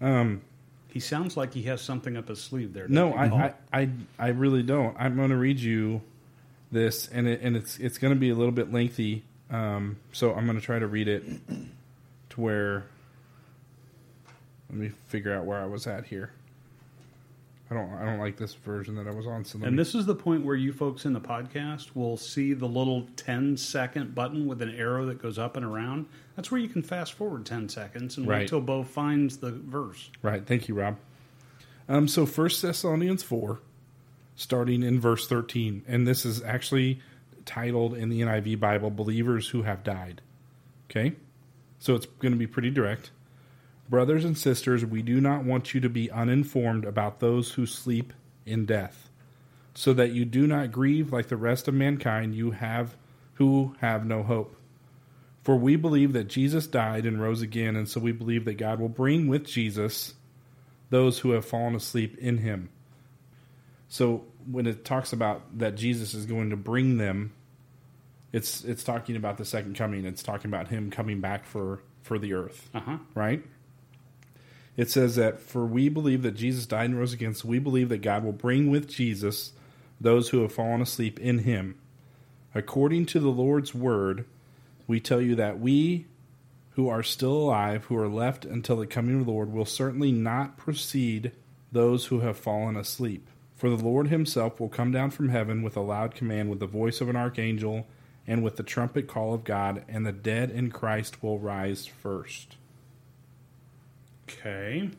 Um, 0.01 0.41
He 0.87 0.99
sounds 1.01 1.35
like 1.35 1.53
he 1.53 1.63
has 1.63 1.81
something 1.81 2.15
up 2.15 2.29
his 2.29 2.41
sleeve 2.41 2.73
there. 2.73 2.87
no, 2.87 3.09
doesn't 3.11 3.23
he, 3.25 3.29
Paul? 3.31 3.39
I, 3.39 3.53
I, 3.73 3.81
I, 3.81 3.89
I 4.17 4.27
really 4.29 4.63
don't. 4.63 4.95
I'm 4.97 5.15
going 5.17 5.29
to 5.31 5.35
read 5.35 5.59
you 5.59 6.01
this, 6.71 7.07
and 7.09 7.27
it, 7.27 7.41
and 7.41 7.57
it's 7.57 7.77
it's 7.79 7.97
going 7.97 8.13
to 8.13 8.19
be 8.19 8.29
a 8.29 8.35
little 8.35 8.51
bit 8.53 8.71
lengthy. 8.71 9.23
Um, 9.51 9.97
so 10.13 10.33
I'm 10.33 10.45
going 10.45 10.57
to 10.59 10.65
try 10.65 10.79
to 10.79 10.87
read 10.87 11.07
it 11.09 11.23
to 12.29 12.41
where. 12.41 12.85
Let 14.69 14.77
me 14.79 14.91
figure 15.07 15.33
out 15.33 15.45
where 15.45 15.59
I 15.59 15.65
was 15.65 15.87
at 15.87 16.05
here. 16.05 16.31
I 17.71 17.75
don't 17.75 17.93
I 17.93 18.05
don't 18.05 18.19
like 18.19 18.37
this 18.37 18.53
version 18.55 18.95
that 18.95 19.07
I 19.07 19.11
was 19.11 19.27
on. 19.27 19.45
So 19.45 19.59
And 19.61 19.71
me, 19.71 19.77
this 19.77 19.93
is 19.93 20.05
the 20.07 20.15
point 20.15 20.43
where 20.43 20.55
you 20.55 20.73
folks 20.73 21.05
in 21.05 21.13
the 21.13 21.21
podcast 21.21 21.95
will 21.95 22.17
see 22.17 22.53
the 22.53 22.65
little 22.67 23.07
10 23.15 23.57
second 23.57 24.15
button 24.15 24.47
with 24.47 24.61
an 24.63 24.73
arrow 24.73 25.05
that 25.05 25.21
goes 25.21 25.37
up 25.37 25.55
and 25.55 25.63
around. 25.65 26.07
That's 26.35 26.49
where 26.51 26.59
you 26.59 26.67
can 26.67 26.81
fast 26.81 27.13
forward 27.13 27.45
10 27.45 27.69
seconds 27.69 28.17
and 28.17 28.27
Right. 28.27 28.39
wait 28.39 28.49
till 28.49 28.61
Bo 28.61 28.83
finds 28.83 29.37
the 29.37 29.51
verse. 29.51 30.09
Right. 30.23 30.43
Thank 30.45 30.67
you, 30.67 30.75
Rob. 30.75 30.97
Um, 31.87 32.07
so 32.07 32.25
First 32.25 32.61
Thessalonians 32.61 33.23
four, 33.23 33.59
starting 34.35 34.83
in 34.83 34.99
verse 34.99 35.27
thirteen, 35.27 35.83
and 35.87 36.07
this 36.07 36.23
is 36.25 36.41
actually 36.43 37.01
titled 37.45 37.95
in 37.95 38.09
the 38.09 38.21
NIV 38.21 38.59
Bible 38.59 38.91
"Believers 38.91 39.49
Who 39.49 39.63
Have 39.63 39.83
Died." 39.83 40.21
Okay, 40.89 41.13
so 41.79 41.95
it's 41.95 42.05
going 42.05 42.31
to 42.31 42.37
be 42.37 42.45
pretty 42.47 42.69
direct. 42.69 43.09
Brothers 43.89 44.23
and 44.23 44.37
sisters, 44.37 44.85
we 44.85 45.01
do 45.01 45.19
not 45.19 45.43
want 45.43 45.73
you 45.73 45.81
to 45.81 45.89
be 45.89 46.11
uninformed 46.11 46.85
about 46.85 47.19
those 47.19 47.53
who 47.53 47.65
sleep 47.65 48.13
in 48.45 48.65
death, 48.65 49.09
so 49.73 49.93
that 49.93 50.11
you 50.11 50.25
do 50.25 50.45
not 50.45 50.71
grieve 50.71 51.11
like 51.11 51.27
the 51.27 51.37
rest 51.37 51.67
of 51.67 51.73
mankind 51.73 52.35
you 52.35 52.51
have 52.51 52.95
who 53.35 53.75
have 53.79 54.05
no 54.05 54.21
hope. 54.23 54.55
For 55.43 55.55
we 55.55 55.75
believe 55.75 56.13
that 56.13 56.27
Jesus 56.27 56.67
died 56.67 57.05
and 57.05 57.19
rose 57.21 57.41
again, 57.41 57.75
and 57.75 57.87
so 57.89 57.99
we 57.99 58.11
believe 58.11 58.45
that 58.45 58.55
God 58.55 58.79
will 58.79 58.89
bring 58.89 59.27
with 59.27 59.45
Jesus 59.45 60.13
those 60.91 61.19
who 61.19 61.31
have 61.31 61.45
fallen 61.45 61.75
asleep 61.75 62.17
in 62.19 62.37
him. 62.39 62.69
So 63.87 64.25
when 64.51 64.67
it 64.67 64.85
talks 64.85 65.13
about 65.13 65.57
that 65.59 65.75
Jesus 65.75 66.13
is 66.13 66.25
going 66.27 66.51
to 66.51 66.57
bring 66.57 66.97
them, 66.97 67.31
it's 68.31 68.63
it's 68.63 68.83
talking 68.83 69.15
about 69.15 69.37
the 69.37 69.45
second 69.45 69.75
coming. 69.75 70.05
It's 70.05 70.21
talking 70.21 70.51
about 70.51 70.67
him 70.67 70.91
coming 70.91 71.21
back 71.21 71.45
for 71.45 71.81
for 72.03 72.19
the 72.19 72.33
earth, 72.33 72.69
Uh 72.75 72.79
huh. 72.81 72.97
right? 73.15 73.43
It 74.79 74.89
says 74.89 75.17
that 75.17 75.41
for 75.41 75.65
we 75.65 75.89
believe 75.89 76.21
that 76.21 76.37
Jesus 76.37 76.65
died 76.65 76.89
and 76.89 76.97
rose 76.97 77.11
again, 77.11 77.33
so 77.33 77.49
we 77.49 77.59
believe 77.59 77.89
that 77.89 77.97
God 77.97 78.23
will 78.23 78.31
bring 78.31 78.71
with 78.71 78.87
Jesus 78.87 79.51
those 79.99 80.29
who 80.29 80.41
have 80.41 80.53
fallen 80.53 80.81
asleep 80.81 81.19
in 81.19 81.39
him. 81.39 81.77
According 82.55 83.07
to 83.07 83.19
the 83.19 83.27
Lord's 83.27 83.75
word, 83.75 84.23
we 84.87 85.01
tell 85.01 85.19
you 85.19 85.35
that 85.35 85.59
we 85.59 86.05
who 86.75 86.87
are 86.87 87.03
still 87.03 87.33
alive, 87.33 87.83
who 87.87 87.97
are 87.97 88.07
left 88.07 88.45
until 88.45 88.77
the 88.77 88.87
coming 88.87 89.19
of 89.19 89.25
the 89.25 89.33
Lord, 89.33 89.51
will 89.51 89.65
certainly 89.65 90.13
not 90.13 90.55
precede 90.55 91.33
those 91.73 92.05
who 92.05 92.21
have 92.21 92.37
fallen 92.37 92.77
asleep. 92.77 93.27
For 93.57 93.69
the 93.69 93.75
Lord 93.75 94.07
himself 94.07 94.61
will 94.61 94.69
come 94.69 94.93
down 94.93 95.11
from 95.11 95.27
heaven 95.27 95.61
with 95.61 95.75
a 95.75 95.81
loud 95.81 96.15
command, 96.15 96.49
with 96.49 96.61
the 96.61 96.67
voice 96.67 97.01
of 97.01 97.09
an 97.09 97.17
archangel, 97.17 97.85
and 98.25 98.45
with 98.45 98.55
the 98.55 98.63
trumpet 98.63 99.09
call 99.09 99.33
of 99.33 99.43
God, 99.43 99.83
and 99.89 100.05
the 100.05 100.13
dead 100.13 100.49
in 100.49 100.71
Christ 100.71 101.21
will 101.21 101.37
rise 101.37 101.85
first. 101.85 102.55
Okay. 104.29 104.91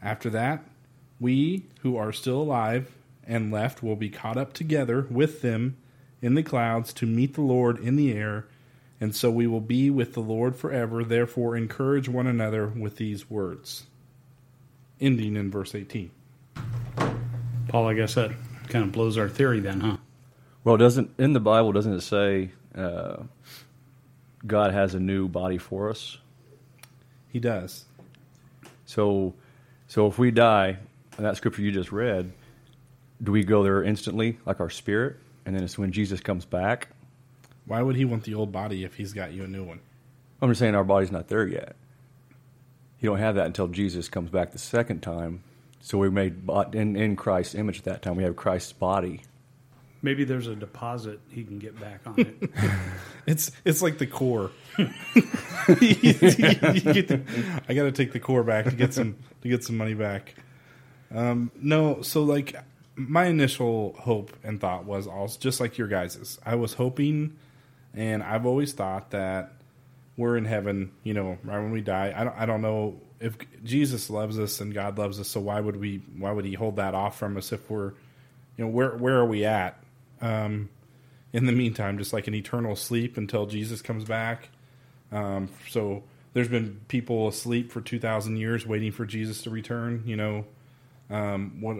After 0.00 0.30
that, 0.30 0.64
we 1.18 1.64
who 1.80 1.96
are 1.96 2.12
still 2.12 2.40
alive 2.40 2.94
and 3.26 3.52
left 3.52 3.82
will 3.82 3.96
be 3.96 4.08
caught 4.08 4.36
up 4.36 4.52
together 4.52 5.06
with 5.10 5.42
them 5.42 5.76
in 6.22 6.34
the 6.34 6.42
clouds 6.42 6.92
to 6.94 7.06
meet 7.06 7.34
the 7.34 7.42
Lord 7.42 7.78
in 7.78 7.96
the 7.96 8.12
air, 8.12 8.46
and 9.00 9.14
so 9.14 9.30
we 9.30 9.46
will 9.46 9.60
be 9.60 9.90
with 9.90 10.14
the 10.14 10.20
Lord 10.20 10.56
forever. 10.56 11.04
Therefore, 11.04 11.56
encourage 11.56 12.08
one 12.08 12.26
another 12.26 12.68
with 12.68 12.96
these 12.96 13.28
words. 13.28 13.86
Ending 15.00 15.36
in 15.36 15.50
verse 15.50 15.74
18. 15.74 16.10
Paul, 17.68 17.86
I 17.86 17.94
guess 17.94 18.14
that 18.14 18.30
kind 18.68 18.84
of 18.84 18.92
blows 18.92 19.18
our 19.18 19.28
theory 19.28 19.60
then, 19.60 19.80
huh? 19.80 19.96
Well, 20.64 20.76
doesn't 20.76 21.10
in 21.18 21.32
the 21.32 21.40
Bible 21.40 21.72
doesn't 21.72 21.92
it 21.92 22.00
say 22.00 22.50
uh, 22.74 23.22
God 24.46 24.72
has 24.72 24.94
a 24.94 25.00
new 25.00 25.28
body 25.28 25.58
for 25.58 25.90
us. 25.90 26.18
He 27.28 27.38
does. 27.38 27.84
So, 28.88 29.34
so 29.86 30.06
if 30.06 30.18
we 30.18 30.30
die, 30.30 30.78
in 31.18 31.24
that 31.24 31.36
scripture 31.36 31.60
you 31.60 31.70
just 31.70 31.92
read, 31.92 32.32
do 33.22 33.30
we 33.30 33.44
go 33.44 33.62
there 33.62 33.82
instantly, 33.82 34.38
like 34.46 34.60
our 34.60 34.70
spirit, 34.70 35.16
and 35.44 35.54
then 35.54 35.62
it's 35.62 35.76
when 35.76 35.92
Jesus 35.92 36.20
comes 36.20 36.46
back? 36.46 36.88
Why 37.66 37.82
would 37.82 37.96
he 37.96 38.06
want 38.06 38.24
the 38.24 38.32
old 38.32 38.50
body 38.50 38.84
if 38.84 38.94
he's 38.94 39.12
got 39.12 39.32
you 39.34 39.44
a 39.44 39.46
new 39.46 39.62
one? 39.62 39.80
I'm 40.40 40.48
just 40.48 40.58
saying 40.58 40.74
our 40.74 40.84
body's 40.84 41.12
not 41.12 41.28
there 41.28 41.46
yet. 41.46 41.76
You 43.00 43.10
don't 43.10 43.18
have 43.18 43.34
that 43.34 43.44
until 43.44 43.68
Jesus 43.68 44.08
comes 44.08 44.30
back 44.30 44.52
the 44.52 44.58
second 44.58 45.02
time. 45.02 45.42
So 45.82 45.98
we 45.98 46.08
made 46.08 46.48
in 46.72 46.96
in 46.96 47.14
Christ's 47.14 47.56
image 47.56 47.80
at 47.80 47.84
that 47.84 48.00
time. 48.00 48.16
We 48.16 48.22
have 48.22 48.36
Christ's 48.36 48.72
body. 48.72 49.20
Maybe 50.00 50.24
there's 50.24 50.46
a 50.46 50.54
deposit 50.54 51.18
he 51.28 51.42
can 51.44 51.58
get 51.58 51.78
back 51.80 52.00
on 52.06 52.14
it. 52.18 52.50
It's 53.26 53.50
it's 53.64 53.82
like 53.82 53.98
the 53.98 54.06
core. 54.06 54.50
You 54.78 54.92
get 55.74 57.08
the- 57.08 57.22
I 57.68 57.74
got 57.74 57.82
to 57.84 57.92
take 57.92 58.12
the 58.12 58.20
core 58.20 58.42
back 58.42 58.64
to 58.66 58.70
get 58.74 58.94
some 58.94 59.16
to 59.42 59.48
get 59.48 59.64
some 59.64 59.76
money 59.76 59.94
back. 59.94 60.34
Um, 61.14 61.50
no, 61.60 62.00
so 62.02 62.22
like 62.22 62.54
my 62.96 63.26
initial 63.26 63.94
hope 63.98 64.32
and 64.42 64.60
thought 64.60 64.84
was 64.86 65.06
also 65.06 65.38
just 65.38 65.60
like 65.60 65.76
your 65.78 65.88
guys's. 65.88 66.38
I 66.46 66.54
was 66.54 66.72
hoping, 66.74 67.36
and 67.94 68.22
I've 68.22 68.46
always 68.46 68.72
thought 68.72 69.10
that 69.10 69.52
we're 70.16 70.36
in 70.38 70.44
heaven. 70.46 70.92
You 71.04 71.14
know, 71.14 71.38
right 71.44 71.58
when 71.58 71.70
we 71.70 71.80
die. 71.82 72.14
I 72.16 72.24
don't. 72.24 72.36
I 72.38 72.46
don't 72.46 72.62
know 72.62 73.00
if 73.20 73.36
Jesus 73.62 74.08
loves 74.10 74.38
us 74.38 74.60
and 74.60 74.72
God 74.72 74.96
loves 74.96 75.20
us. 75.20 75.28
So 75.28 75.40
why 75.40 75.60
would 75.60 75.76
we? 75.76 76.02
Why 76.16 76.32
would 76.32 76.44
He 76.46 76.54
hold 76.54 76.76
that 76.76 76.94
off 76.94 77.18
from 77.18 77.36
us 77.36 77.52
if 77.52 77.68
we're, 77.70 77.88
you 78.56 78.64
know, 78.64 78.68
where 78.68 78.96
where 78.96 79.16
are 79.18 79.26
we 79.26 79.44
at? 79.44 79.78
Um, 80.20 80.68
in 81.32 81.46
the 81.46 81.52
meantime, 81.52 81.98
just 81.98 82.12
like 82.12 82.26
an 82.26 82.34
eternal 82.34 82.74
sleep 82.74 83.16
until 83.16 83.46
Jesus 83.46 83.82
comes 83.82 84.04
back. 84.04 84.48
Um, 85.12 85.48
so 85.68 86.02
there's 86.32 86.48
been 86.48 86.80
people 86.88 87.28
asleep 87.28 87.70
for 87.70 87.80
2,000 87.80 88.36
years 88.36 88.66
waiting 88.66 88.92
for 88.92 89.04
Jesus 89.04 89.42
to 89.42 89.50
return. 89.50 90.02
You 90.06 90.16
know, 90.16 90.44
um, 91.10 91.60
what, 91.60 91.76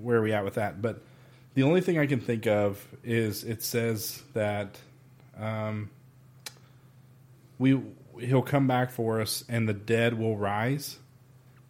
where 0.00 0.18
are 0.18 0.22
we 0.22 0.32
at 0.32 0.44
with 0.44 0.54
that? 0.54 0.82
But 0.82 1.02
the 1.54 1.62
only 1.62 1.80
thing 1.80 1.98
I 1.98 2.06
can 2.06 2.20
think 2.20 2.46
of 2.46 2.86
is 3.02 3.44
it 3.44 3.62
says 3.62 4.22
that 4.34 4.78
um, 5.38 5.90
we 7.58 7.80
he'll 8.20 8.42
come 8.42 8.66
back 8.66 8.90
for 8.90 9.20
us 9.20 9.44
and 9.48 9.68
the 9.68 9.74
dead 9.74 10.18
will 10.18 10.36
rise. 10.36 10.98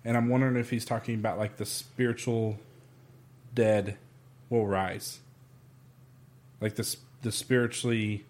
And 0.04 0.16
I'm 0.16 0.28
wondering 0.28 0.56
if 0.56 0.70
he's 0.70 0.84
talking 0.84 1.14
about 1.14 1.38
like 1.38 1.56
the 1.56 1.66
spiritual 1.66 2.58
dead 3.54 3.96
will 4.48 4.66
rise 4.66 5.20
like 6.60 6.76
the 6.76 6.96
the 7.22 7.32
spiritually 7.32 8.24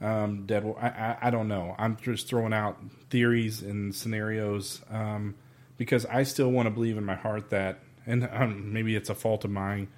um, 0.00 0.46
dead. 0.46 0.64
I, 0.80 0.88
I 0.88 1.16
I 1.22 1.30
don't 1.30 1.48
know. 1.48 1.74
I'm 1.78 1.96
just 1.96 2.28
throwing 2.28 2.52
out 2.52 2.78
theories 3.10 3.62
and 3.62 3.94
scenarios 3.94 4.82
um, 4.90 5.34
because 5.76 6.06
I 6.06 6.22
still 6.22 6.50
want 6.50 6.66
to 6.66 6.70
believe 6.70 6.96
in 6.96 7.04
my 7.04 7.14
heart 7.14 7.50
that, 7.50 7.80
and 8.06 8.28
um, 8.32 8.72
maybe 8.72 8.96
it's 8.96 9.10
a 9.10 9.14
fault 9.14 9.44
of 9.44 9.50
mine 9.50 9.88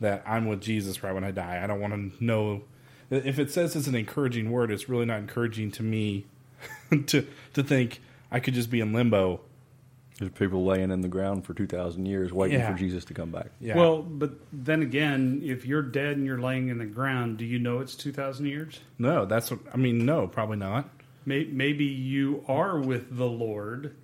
that 0.00 0.22
I'm 0.26 0.46
with 0.46 0.60
Jesus 0.60 1.02
right 1.02 1.12
when 1.12 1.24
I 1.24 1.30
die. 1.30 1.60
I 1.62 1.66
don't 1.66 1.80
want 1.80 1.94
to 1.94 2.24
know 2.24 2.62
if 3.10 3.38
it 3.38 3.50
says 3.50 3.76
it's 3.76 3.86
an 3.86 3.94
encouraging 3.94 4.50
word. 4.50 4.70
It's 4.70 4.88
really 4.88 5.06
not 5.06 5.18
encouraging 5.18 5.70
to 5.72 5.82
me 5.82 6.26
to 7.06 7.26
to 7.54 7.62
think 7.62 8.00
I 8.30 8.40
could 8.40 8.54
just 8.54 8.70
be 8.70 8.80
in 8.80 8.92
limbo. 8.92 9.40
There's 10.18 10.30
people 10.32 10.64
laying 10.64 10.90
in 10.90 11.02
the 11.02 11.08
ground 11.08 11.44
for 11.44 11.52
two 11.52 11.66
thousand 11.66 12.06
years 12.06 12.32
waiting 12.32 12.58
Yeah. 12.60 12.72
for 12.72 12.78
Jesus 12.78 13.04
to 13.06 13.14
come 13.14 13.30
back. 13.30 13.48
Yeah. 13.60 13.76
Well, 13.76 14.00
but 14.02 14.30
then 14.52 14.80
again, 14.82 15.42
if 15.44 15.66
you're 15.66 15.82
dead 15.82 16.16
and 16.16 16.24
you're 16.24 16.40
laying 16.40 16.68
in 16.68 16.78
the 16.78 16.86
ground, 16.86 17.36
do 17.36 17.44
you 17.44 17.58
know 17.58 17.80
it's 17.80 17.94
2,000 17.94 18.46
years? 18.46 18.80
no, 18.98 19.26
that's 19.26 19.50
what 19.50 19.60
I 19.74 19.76
mean. 19.76 20.06
No, 20.06 20.26
probably 20.26 20.56
not. 20.56 20.88
Maybe 21.26 21.84
you 21.84 22.44
are 22.48 22.78
with 22.78 23.14
the 23.16 23.26
Lord, 23.26 23.94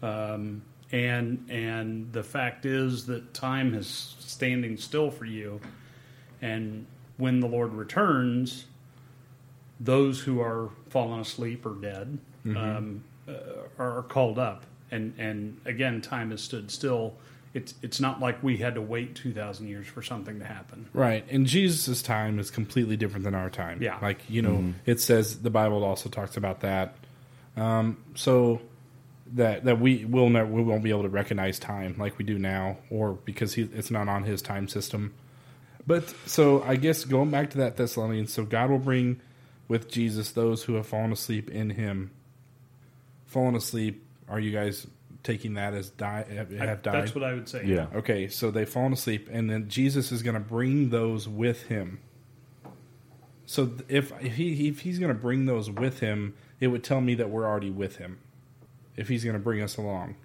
um, 0.00 0.62
and 0.92 1.44
and 1.50 2.12
the 2.12 2.22
fact 2.22 2.64
is 2.64 3.06
that 3.06 3.34
time 3.34 3.74
is 3.74 4.14
standing 4.20 4.76
still 4.76 5.10
for 5.10 5.24
you, 5.24 5.60
and 6.40 6.86
when 7.16 7.40
the 7.40 7.48
Lord 7.48 7.72
returns, 7.72 8.66
those 9.80 10.20
who 10.20 10.40
are 10.40 10.70
fallen 10.90 11.18
asleep 11.20 11.66
or 11.66 11.74
dead 11.74 12.16
um, 12.46 13.02
uh, 13.28 13.32
are 13.78 14.02
called 14.04 14.38
up, 14.38 14.64
and 14.90 15.14
and 15.18 15.60
again, 15.64 16.00
time 16.00 16.30
has 16.30 16.40
stood 16.42 16.70
still. 16.70 17.14
It's 17.54 17.74
it's 17.80 18.00
not 18.00 18.20
like 18.20 18.42
we 18.42 18.58
had 18.58 18.74
to 18.74 18.82
wait 18.82 19.14
two 19.14 19.32
thousand 19.32 19.68
years 19.68 19.86
for 19.86 20.02
something 20.02 20.38
to 20.40 20.44
happen. 20.44 20.88
Right. 20.92 21.24
And 21.30 21.46
Jesus' 21.46 22.02
time 22.02 22.38
is 22.38 22.50
completely 22.50 22.96
different 22.96 23.24
than 23.24 23.34
our 23.34 23.48
time. 23.48 23.82
Yeah. 23.82 23.98
Like, 24.02 24.28
you 24.28 24.42
know, 24.42 24.74
it 24.84 25.00
says 25.00 25.38
the 25.40 25.48
Bible 25.48 25.82
also 25.82 26.10
talks 26.10 26.36
about 26.36 26.60
that. 26.60 26.96
Um, 27.56 27.96
so 28.14 28.60
that 29.34 29.64
that 29.64 29.80
we 29.80 30.04
will 30.04 30.28
never 30.28 30.50
we 30.50 30.62
won't 30.62 30.82
be 30.82 30.90
able 30.90 31.04
to 31.04 31.08
recognize 31.08 31.58
time 31.58 31.96
like 31.98 32.18
we 32.18 32.24
do 32.24 32.38
now, 32.38 32.76
or 32.90 33.14
because 33.24 33.54
he, 33.54 33.62
it's 33.74 33.90
not 33.90 34.06
on 34.08 34.24
his 34.24 34.42
time 34.42 34.68
system. 34.68 35.14
But 35.86 36.14
so 36.26 36.62
I 36.62 36.76
guess 36.76 37.04
going 37.04 37.30
back 37.30 37.50
to 37.50 37.58
that 37.58 37.76
Thessalonians, 37.76 38.32
so 38.32 38.44
God 38.44 38.70
will 38.70 38.78
bring 38.78 39.20
with 39.66 39.90
Jesus 39.90 40.30
those 40.32 40.64
who 40.64 40.74
have 40.74 40.86
fallen 40.86 41.10
asleep 41.10 41.48
in 41.50 41.70
him. 41.70 42.10
Fallen 43.24 43.56
asleep, 43.56 44.05
are 44.28 44.40
you 44.40 44.50
guys 44.50 44.86
taking 45.22 45.54
that 45.54 45.74
as 45.74 45.90
die 45.90 46.24
have, 46.30 46.52
I- 46.52 46.66
have 46.66 46.82
died? 46.82 46.94
That's 46.94 47.14
what 47.14 47.24
I 47.24 47.34
would 47.34 47.48
say. 47.48 47.64
Yeah. 47.64 47.86
Okay, 47.94 48.28
so 48.28 48.50
they've 48.50 48.68
fallen 48.68 48.92
asleep, 48.92 49.28
and 49.30 49.50
then 49.50 49.68
Jesus 49.68 50.12
is 50.12 50.22
going 50.22 50.34
to 50.34 50.40
bring 50.40 50.90
those 50.90 51.28
with 51.28 51.64
him. 51.64 52.00
So 53.46 53.72
if 53.88 54.12
if 54.22 54.34
he 54.34 54.68
if 54.68 54.80
he's 54.80 54.98
going 54.98 55.12
to 55.12 55.18
bring 55.20 55.46
those 55.46 55.70
with 55.70 56.00
him, 56.00 56.34
it 56.60 56.68
would 56.68 56.82
tell 56.82 57.00
me 57.00 57.14
that 57.14 57.30
we're 57.30 57.46
already 57.46 57.70
with 57.70 57.96
him. 57.96 58.18
If 58.96 59.08
he's 59.08 59.24
going 59.24 59.34
to 59.34 59.42
bring 59.42 59.62
us 59.62 59.76
along, 59.76 60.16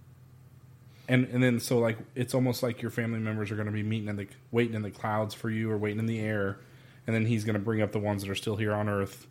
and 1.07 1.25
and 1.25 1.43
then 1.43 1.59
so 1.59 1.77
like 1.77 1.97
it's 2.15 2.33
almost 2.33 2.63
like 2.63 2.81
your 2.81 2.89
family 2.89 3.19
members 3.19 3.51
are 3.51 3.55
going 3.55 3.67
to 3.67 3.71
be 3.71 3.83
meeting 3.83 4.07
in 4.07 4.15
the 4.15 4.27
waiting 4.51 4.75
in 4.75 4.81
the 4.81 4.91
clouds 4.91 5.35
for 5.35 5.49
you 5.49 5.69
or 5.69 5.77
waiting 5.77 5.99
in 5.99 6.07
the 6.07 6.19
air, 6.19 6.57
and 7.05 7.15
then 7.15 7.25
he's 7.25 7.43
going 7.43 7.53
to 7.53 7.59
bring 7.59 7.81
up 7.81 7.91
the 7.91 7.99
ones 7.99 8.23
that 8.23 8.31
are 8.31 8.35
still 8.35 8.55
here 8.55 8.73
on 8.73 8.89
earth 8.89 9.27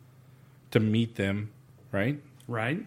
to 0.71 0.79
meet 0.79 1.15
them, 1.15 1.51
right? 1.91 2.21
Right. 2.47 2.85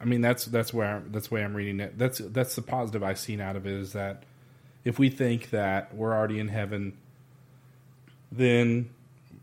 I 0.00 0.04
mean, 0.04 0.20
that's 0.20 0.46
that's 0.46 0.72
where 0.72 0.96
I'm, 0.96 1.12
that's 1.12 1.28
the 1.28 1.34
way 1.34 1.44
I'm 1.44 1.54
reading 1.54 1.80
it. 1.80 1.98
That's 1.98 2.18
that's 2.18 2.54
the 2.54 2.62
positive 2.62 3.02
I've 3.02 3.18
seen 3.18 3.40
out 3.40 3.56
of 3.56 3.66
it 3.66 3.72
is 3.72 3.92
that 3.92 4.22
if 4.84 4.98
we 4.98 5.10
think 5.10 5.50
that 5.50 5.94
we're 5.94 6.14
already 6.14 6.38
in 6.38 6.48
heaven, 6.48 6.96
then 8.32 8.90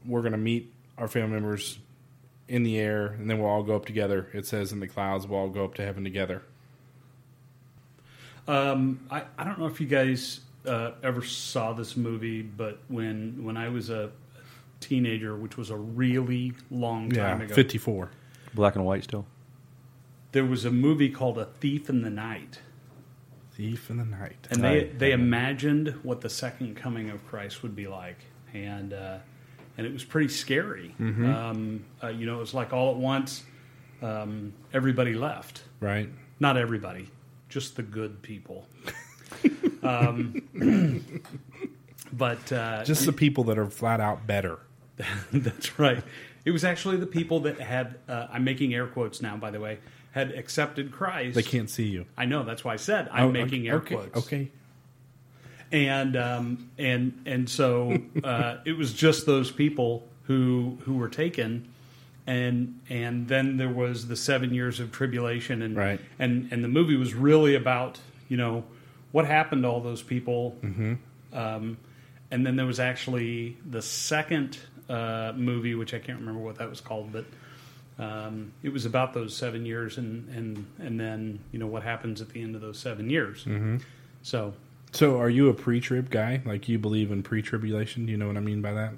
we're 0.05 0.21
going 0.21 0.31
to 0.31 0.37
meet 0.37 0.73
our 0.97 1.07
family 1.07 1.33
members 1.33 1.77
in 2.47 2.63
the 2.63 2.79
air, 2.79 3.07
and 3.07 3.29
then 3.29 3.39
we'll 3.39 3.49
all 3.49 3.61
go 3.61 3.75
up 3.75 3.85
together. 3.85 4.29
It 4.33 4.47
says 4.47 4.71
in 4.71 4.79
the 4.79 4.87
clouds, 4.87 5.27
we'll 5.27 5.39
all 5.39 5.49
go 5.49 5.65
up 5.65 5.75
to 5.75 5.85
heaven 5.85 6.03
together. 6.03 6.41
Um, 8.47 9.01
I, 9.11 9.23
I 9.37 9.43
don't 9.43 9.59
know 9.59 9.67
if 9.67 9.81
you 9.81 9.87
guys 9.87 10.39
uh, 10.65 10.91
ever 11.03 11.21
saw 11.21 11.73
this 11.73 11.97
movie, 11.97 12.41
but 12.41 12.79
when 12.87 13.43
when 13.43 13.57
I 13.57 13.69
was 13.69 13.89
a 13.89 14.11
teenager, 14.79 15.35
which 15.35 15.57
was 15.57 15.69
a 15.69 15.75
really 15.75 16.53
long 16.71 17.09
time 17.09 17.39
Yeah, 17.39 17.45
ago, 17.45 17.53
fifty 17.53 17.77
four. 17.77 18.09
Black 18.53 18.75
and 18.75 18.85
white 18.85 19.03
still. 19.03 19.25
There 20.37 20.45
was 20.45 20.65
a 20.65 20.69
movie 20.71 21.09
called 21.09 21.39
A 21.39 21.45
Thief 21.45 21.89
in 21.89 22.03
the 22.03 22.11
Night, 22.11 22.59
Thief 23.55 23.89
in 23.89 23.97
the 23.97 24.05
night. 24.05 24.47
and 24.51 24.63
they 24.63 24.83
they 24.95 25.11
imagined 25.11 25.95
what 26.03 26.21
the 26.21 26.29
second 26.29 26.75
coming 26.75 27.09
of 27.09 27.25
Christ 27.25 27.63
would 27.63 27.75
be 27.75 27.87
like, 27.87 28.19
and 28.53 28.93
uh, 28.93 29.17
and 29.79 29.87
it 29.87 29.91
was 29.91 30.03
pretty 30.03 30.27
scary. 30.27 30.93
Um, 30.99 31.85
uh, 32.03 32.09
you 32.09 32.27
know, 32.27 32.35
it 32.35 32.39
was 32.39 32.53
like 32.53 32.71
all 32.71 32.91
at 32.91 32.97
once, 32.97 33.45
um, 34.03 34.53
everybody 34.71 35.15
left. 35.15 35.63
Right. 35.79 36.07
Not 36.39 36.55
everybody, 36.55 37.09
just 37.49 37.75
the 37.75 37.81
good 37.81 38.21
people. 38.21 38.67
um, 39.81 40.43
but 42.13 42.51
uh, 42.51 42.83
Just 42.83 43.07
the 43.07 43.13
people 43.13 43.45
that 43.45 43.57
are 43.57 43.71
flat 43.71 43.99
out 43.99 44.27
better. 44.27 44.59
That's 45.31 45.79
right. 45.79 46.03
It 46.45 46.51
was 46.51 46.63
actually 46.63 46.97
the 46.97 47.07
people 47.07 47.39
that 47.41 47.59
had, 47.59 47.95
uh, 48.07 48.27
I'm 48.31 48.43
making 48.43 48.75
air 48.75 48.85
quotes 48.85 49.19
now, 49.19 49.35
by 49.35 49.49
the 49.49 49.59
way, 49.59 49.79
had 50.17 50.31
accepted 50.31 50.91
Christ. 50.91 51.35
They 51.35 51.43
can't 51.43 51.69
see 51.69 51.85
you. 51.87 52.05
I 52.17 52.25
know, 52.25 52.43
that's 52.43 52.63
why 52.63 52.73
I 52.73 52.77
said 52.77 53.07
I'm 53.11 53.25
Oh, 53.27 53.31
making 53.31 53.67
air 53.67 53.75
okay, 53.75 53.95
quotes. 53.95 54.17
Okay. 54.17 54.49
And, 55.71 56.15
um, 56.15 56.69
and, 56.77 57.21
and 57.25 57.49
so 57.49 57.97
uh, 58.23 58.57
it 58.65 58.77
was 58.77 58.93
just 58.93 59.25
those 59.25 59.51
people 59.51 60.07
who, 60.23 60.77
who 60.83 60.95
were 60.95 61.09
taken. 61.09 61.67
And, 62.25 62.79
and 62.89 63.27
then 63.27 63.57
there 63.57 63.69
was 63.69 64.07
the 64.07 64.15
seven 64.15 64.53
years 64.53 64.79
of 64.79 64.91
tribulation. 64.91 65.61
And, 65.61 65.75
Right. 65.77 65.99
and, 66.19 66.51
and 66.51 66.63
the 66.63 66.67
movie 66.67 66.95
was 66.97 67.13
really 67.13 67.55
about, 67.55 67.99
you 68.29 68.37
know, 68.37 68.63
what 69.11 69.25
happened 69.25 69.63
to 69.63 69.69
all 69.69 69.81
those 69.81 70.01
people. 70.03 70.57
Mm-hmm. 70.61 70.93
Um, 71.33 71.77
and 72.31 72.45
then 72.45 72.55
there 72.55 72.65
was 72.65 72.79
actually 72.79 73.57
the 73.69 73.81
second 73.81 74.57
uh, 74.89 75.33
movie, 75.35 75.75
which 75.75 75.93
I 75.93 75.99
can't 75.99 76.19
remember 76.19 76.41
what 76.41 76.57
that 76.57 76.69
was 76.69 76.81
called, 76.81 77.11
but 77.11 77.25
um, 77.99 78.51
it 78.61 78.69
was 78.69 78.85
about 78.85 79.13
those 79.13 79.35
seven 79.35 79.65
years, 79.65 79.97
and 79.97 80.29
and 80.29 80.65
and 80.79 80.99
then 80.99 81.39
you 81.51 81.59
know 81.59 81.67
what 81.67 81.83
happens 81.83 82.21
at 82.21 82.29
the 82.29 82.41
end 82.41 82.55
of 82.55 82.61
those 82.61 82.77
seven 82.79 83.09
years. 83.09 83.43
Mm-hmm. 83.45 83.77
So 84.21 84.53
So, 84.91 85.19
are 85.19 85.29
you 85.29 85.49
a 85.49 85.53
pre-trib 85.53 86.09
guy? 86.09 86.41
Like 86.45 86.69
you 86.69 86.79
believe 86.79 87.11
in 87.11 87.23
pre-tribulation? 87.23 88.05
Do 88.05 88.11
you 88.11 88.17
know 88.17 88.27
what 88.27 88.37
I 88.37 88.41
mean 88.41 88.61
by 88.61 88.73
that? 88.73 88.93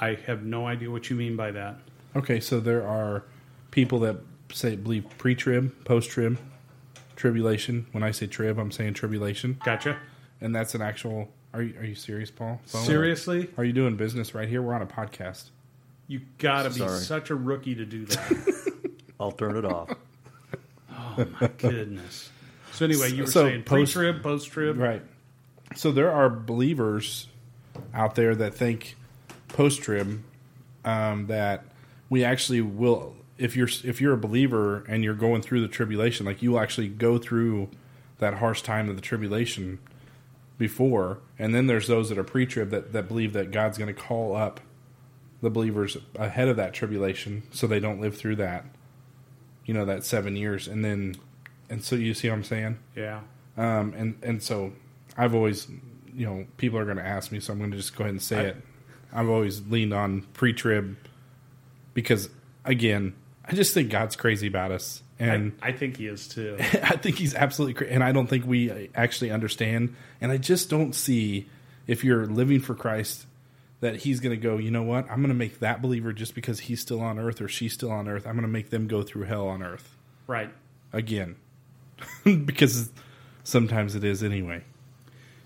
I 0.00 0.18
have 0.26 0.42
no 0.42 0.66
idea 0.66 0.90
what 0.90 1.08
you 1.08 1.16
mean 1.16 1.36
by 1.36 1.50
that. 1.52 1.76
Okay, 2.14 2.40
so 2.40 2.60
there 2.60 2.86
are 2.86 3.24
people 3.70 3.98
that 4.00 4.16
say 4.52 4.76
believe 4.76 5.06
pre-trib, 5.18 5.72
post-trib, 5.84 6.38
tribulation. 7.14 7.86
When 7.92 8.02
I 8.02 8.10
say 8.10 8.26
trib, 8.26 8.58
I'm 8.58 8.70
saying 8.70 8.94
tribulation, 8.94 9.58
Gotcha. 9.64 9.98
and 10.40 10.54
that's 10.54 10.74
an 10.74 10.82
actual. 10.82 11.30
Are 11.54 11.62
you 11.62 11.78
are 11.78 11.84
you 11.84 11.94
serious, 11.94 12.30
Paul? 12.30 12.60
Phone? 12.66 12.84
Seriously, 12.84 13.48
Are 13.56 13.64
you 13.64 13.72
doing 13.72 13.96
business 13.96 14.34
right 14.34 14.48
here? 14.48 14.60
We're 14.60 14.74
on 14.74 14.82
a 14.82 14.86
podcast. 14.86 15.50
You 16.08 16.20
gotta 16.38 16.70
be 16.70 16.76
Sorry. 16.78 16.98
such 17.00 17.30
a 17.30 17.34
rookie 17.34 17.74
to 17.74 17.84
do 17.84 18.04
that. 18.06 18.72
I'll 19.20 19.32
turn 19.32 19.56
it 19.56 19.64
off. 19.64 19.90
oh 20.92 21.26
my 21.40 21.48
goodness. 21.58 22.30
So 22.72 22.84
anyway, 22.84 23.10
you 23.12 23.22
were 23.24 23.30
So, 23.30 23.48
saying 23.48 23.62
post- 23.62 23.94
pre-trib, 23.94 24.22
post-trib. 24.22 24.76
Right. 24.78 25.02
So 25.74 25.90
there 25.92 26.12
are 26.12 26.28
believers 26.28 27.26
out 27.94 28.14
there 28.14 28.34
that 28.34 28.54
think 28.54 28.96
post 29.48 29.82
trib 29.82 30.22
um, 30.84 31.26
that 31.26 31.64
we 32.10 32.24
actually 32.24 32.60
will. 32.60 33.14
If 33.38 33.56
you're 33.56 33.68
if 33.84 34.00
you're 34.00 34.12
a 34.14 34.18
believer 34.18 34.84
and 34.88 35.02
you're 35.04 35.14
going 35.14 35.42
through 35.42 35.60
the 35.62 35.68
tribulation, 35.68 36.24
like 36.26 36.42
you 36.42 36.52
will 36.52 36.60
actually 36.60 36.88
go 36.88 37.18
through 37.18 37.68
that 38.18 38.34
harsh 38.34 38.62
time 38.62 38.88
of 38.88 38.96
the 38.96 39.02
tribulation 39.02 39.78
before, 40.58 41.18
and 41.38 41.54
then 41.54 41.66
there's 41.66 41.86
those 41.86 42.08
that 42.08 42.16
are 42.16 42.24
pre-trib 42.24 42.70
that, 42.70 42.92
that 42.94 43.08
believe 43.08 43.34
that 43.34 43.50
God's 43.50 43.76
going 43.76 43.94
to 43.94 44.00
call 44.00 44.34
up 44.34 44.60
the 45.46 45.50
believers 45.50 45.96
ahead 46.16 46.48
of 46.48 46.56
that 46.56 46.74
tribulation, 46.74 47.44
so 47.52 47.68
they 47.68 47.78
don't 47.78 48.00
live 48.00 48.18
through 48.18 48.34
that. 48.34 48.64
You 49.64 49.74
know 49.74 49.84
that 49.84 50.04
seven 50.04 50.34
years, 50.34 50.66
and 50.66 50.84
then, 50.84 51.14
and 51.70 51.84
so 51.84 51.94
you 51.94 52.14
see 52.14 52.28
what 52.28 52.34
I'm 52.34 52.44
saying. 52.44 52.78
Yeah. 52.96 53.20
Um, 53.56 53.94
and 53.96 54.18
and 54.24 54.42
so 54.42 54.72
I've 55.16 55.36
always, 55.36 55.68
you 56.14 56.26
know, 56.26 56.46
people 56.56 56.80
are 56.80 56.84
going 56.84 56.96
to 56.96 57.06
ask 57.06 57.30
me, 57.30 57.38
so 57.38 57.52
I'm 57.52 57.60
going 57.60 57.70
to 57.70 57.76
just 57.76 57.96
go 57.96 58.02
ahead 58.02 58.14
and 58.14 58.22
say 58.22 58.38
I- 58.38 58.42
it. 58.48 58.56
I've 59.12 59.28
always 59.28 59.64
leaned 59.68 59.94
on 59.94 60.22
pre-trib 60.34 60.96
because, 61.94 62.28
again, 62.64 63.14
I 63.44 63.54
just 63.54 63.72
think 63.72 63.88
God's 63.88 64.16
crazy 64.16 64.48
about 64.48 64.72
us, 64.72 65.00
and 65.20 65.52
I, 65.62 65.68
I 65.68 65.72
think 65.72 65.96
he 65.96 66.08
is 66.08 66.26
too. 66.26 66.56
I, 66.60 66.96
think 66.96 67.16
He's 67.16 67.34
absolutely 67.34 67.74
crazy, 67.74 67.94
and 67.94 68.02
I 68.02 68.10
don't 68.10 68.26
think 68.26 68.44
we 68.44 68.90
actually 68.96 69.30
understand, 69.30 69.94
and 70.20 70.32
I 70.32 70.38
just 70.38 70.68
don't 70.68 70.92
see 70.92 71.48
if 71.86 72.02
you're 72.02 72.26
living 72.26 72.58
for 72.60 72.74
Christ 72.74 73.26
that 73.80 73.96
He's 73.96 74.20
going 74.20 74.30
to 74.30 74.42
go. 74.42 74.56
You 74.58 74.70
know 74.70 74.82
what? 74.82 75.04
I'm 75.10 75.18
going 75.18 75.28
to 75.28 75.34
make 75.34 75.58
that 75.60 75.82
believer 75.82 76.12
just 76.12 76.34
because 76.34 76.60
he's 76.60 76.80
still 76.80 77.00
on 77.00 77.18
earth 77.18 77.40
or 77.40 77.48
she's 77.48 77.72
still 77.74 77.90
on 77.90 78.08
earth. 78.08 78.26
I'm 78.26 78.32
going 78.32 78.42
to 78.42 78.48
make 78.48 78.70
them 78.70 78.86
go 78.86 79.02
through 79.02 79.24
hell 79.24 79.48
on 79.48 79.62
earth 79.62 79.94
right. 80.26 80.50
again 80.92 81.36
because 82.24 82.90
sometimes 83.44 83.94
it 83.94 84.02
is 84.04 84.22
anyway. 84.22 84.62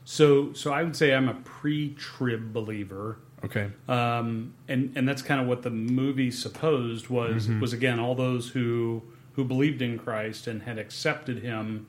So 0.05 0.53
so 0.53 0.73
I 0.73 0.83
would 0.83 0.97
say 0.97 1.15
I'm 1.15 1.29
a 1.29 1.35
pre-trib 1.35 2.53
believer. 2.53 3.19
Okay. 3.45 3.71
um, 3.89 4.53
and 4.69 4.93
and 4.95 5.09
that's 5.09 5.23
kind 5.23 5.41
of 5.41 5.47
what 5.47 5.63
the 5.63 5.71
movie 5.71 6.31
supposed 6.31 7.09
was 7.09 7.47
Mm-hmm. 7.47 7.61
was 7.61 7.73
again 7.73 7.99
all 7.99 8.15
those 8.15 8.51
who 8.51 9.03
who 9.35 9.45
believed 9.45 9.81
in 9.81 9.99
Christ 9.99 10.47
and 10.47 10.63
had 10.63 10.79
accepted 10.79 11.39
Him 11.43 11.87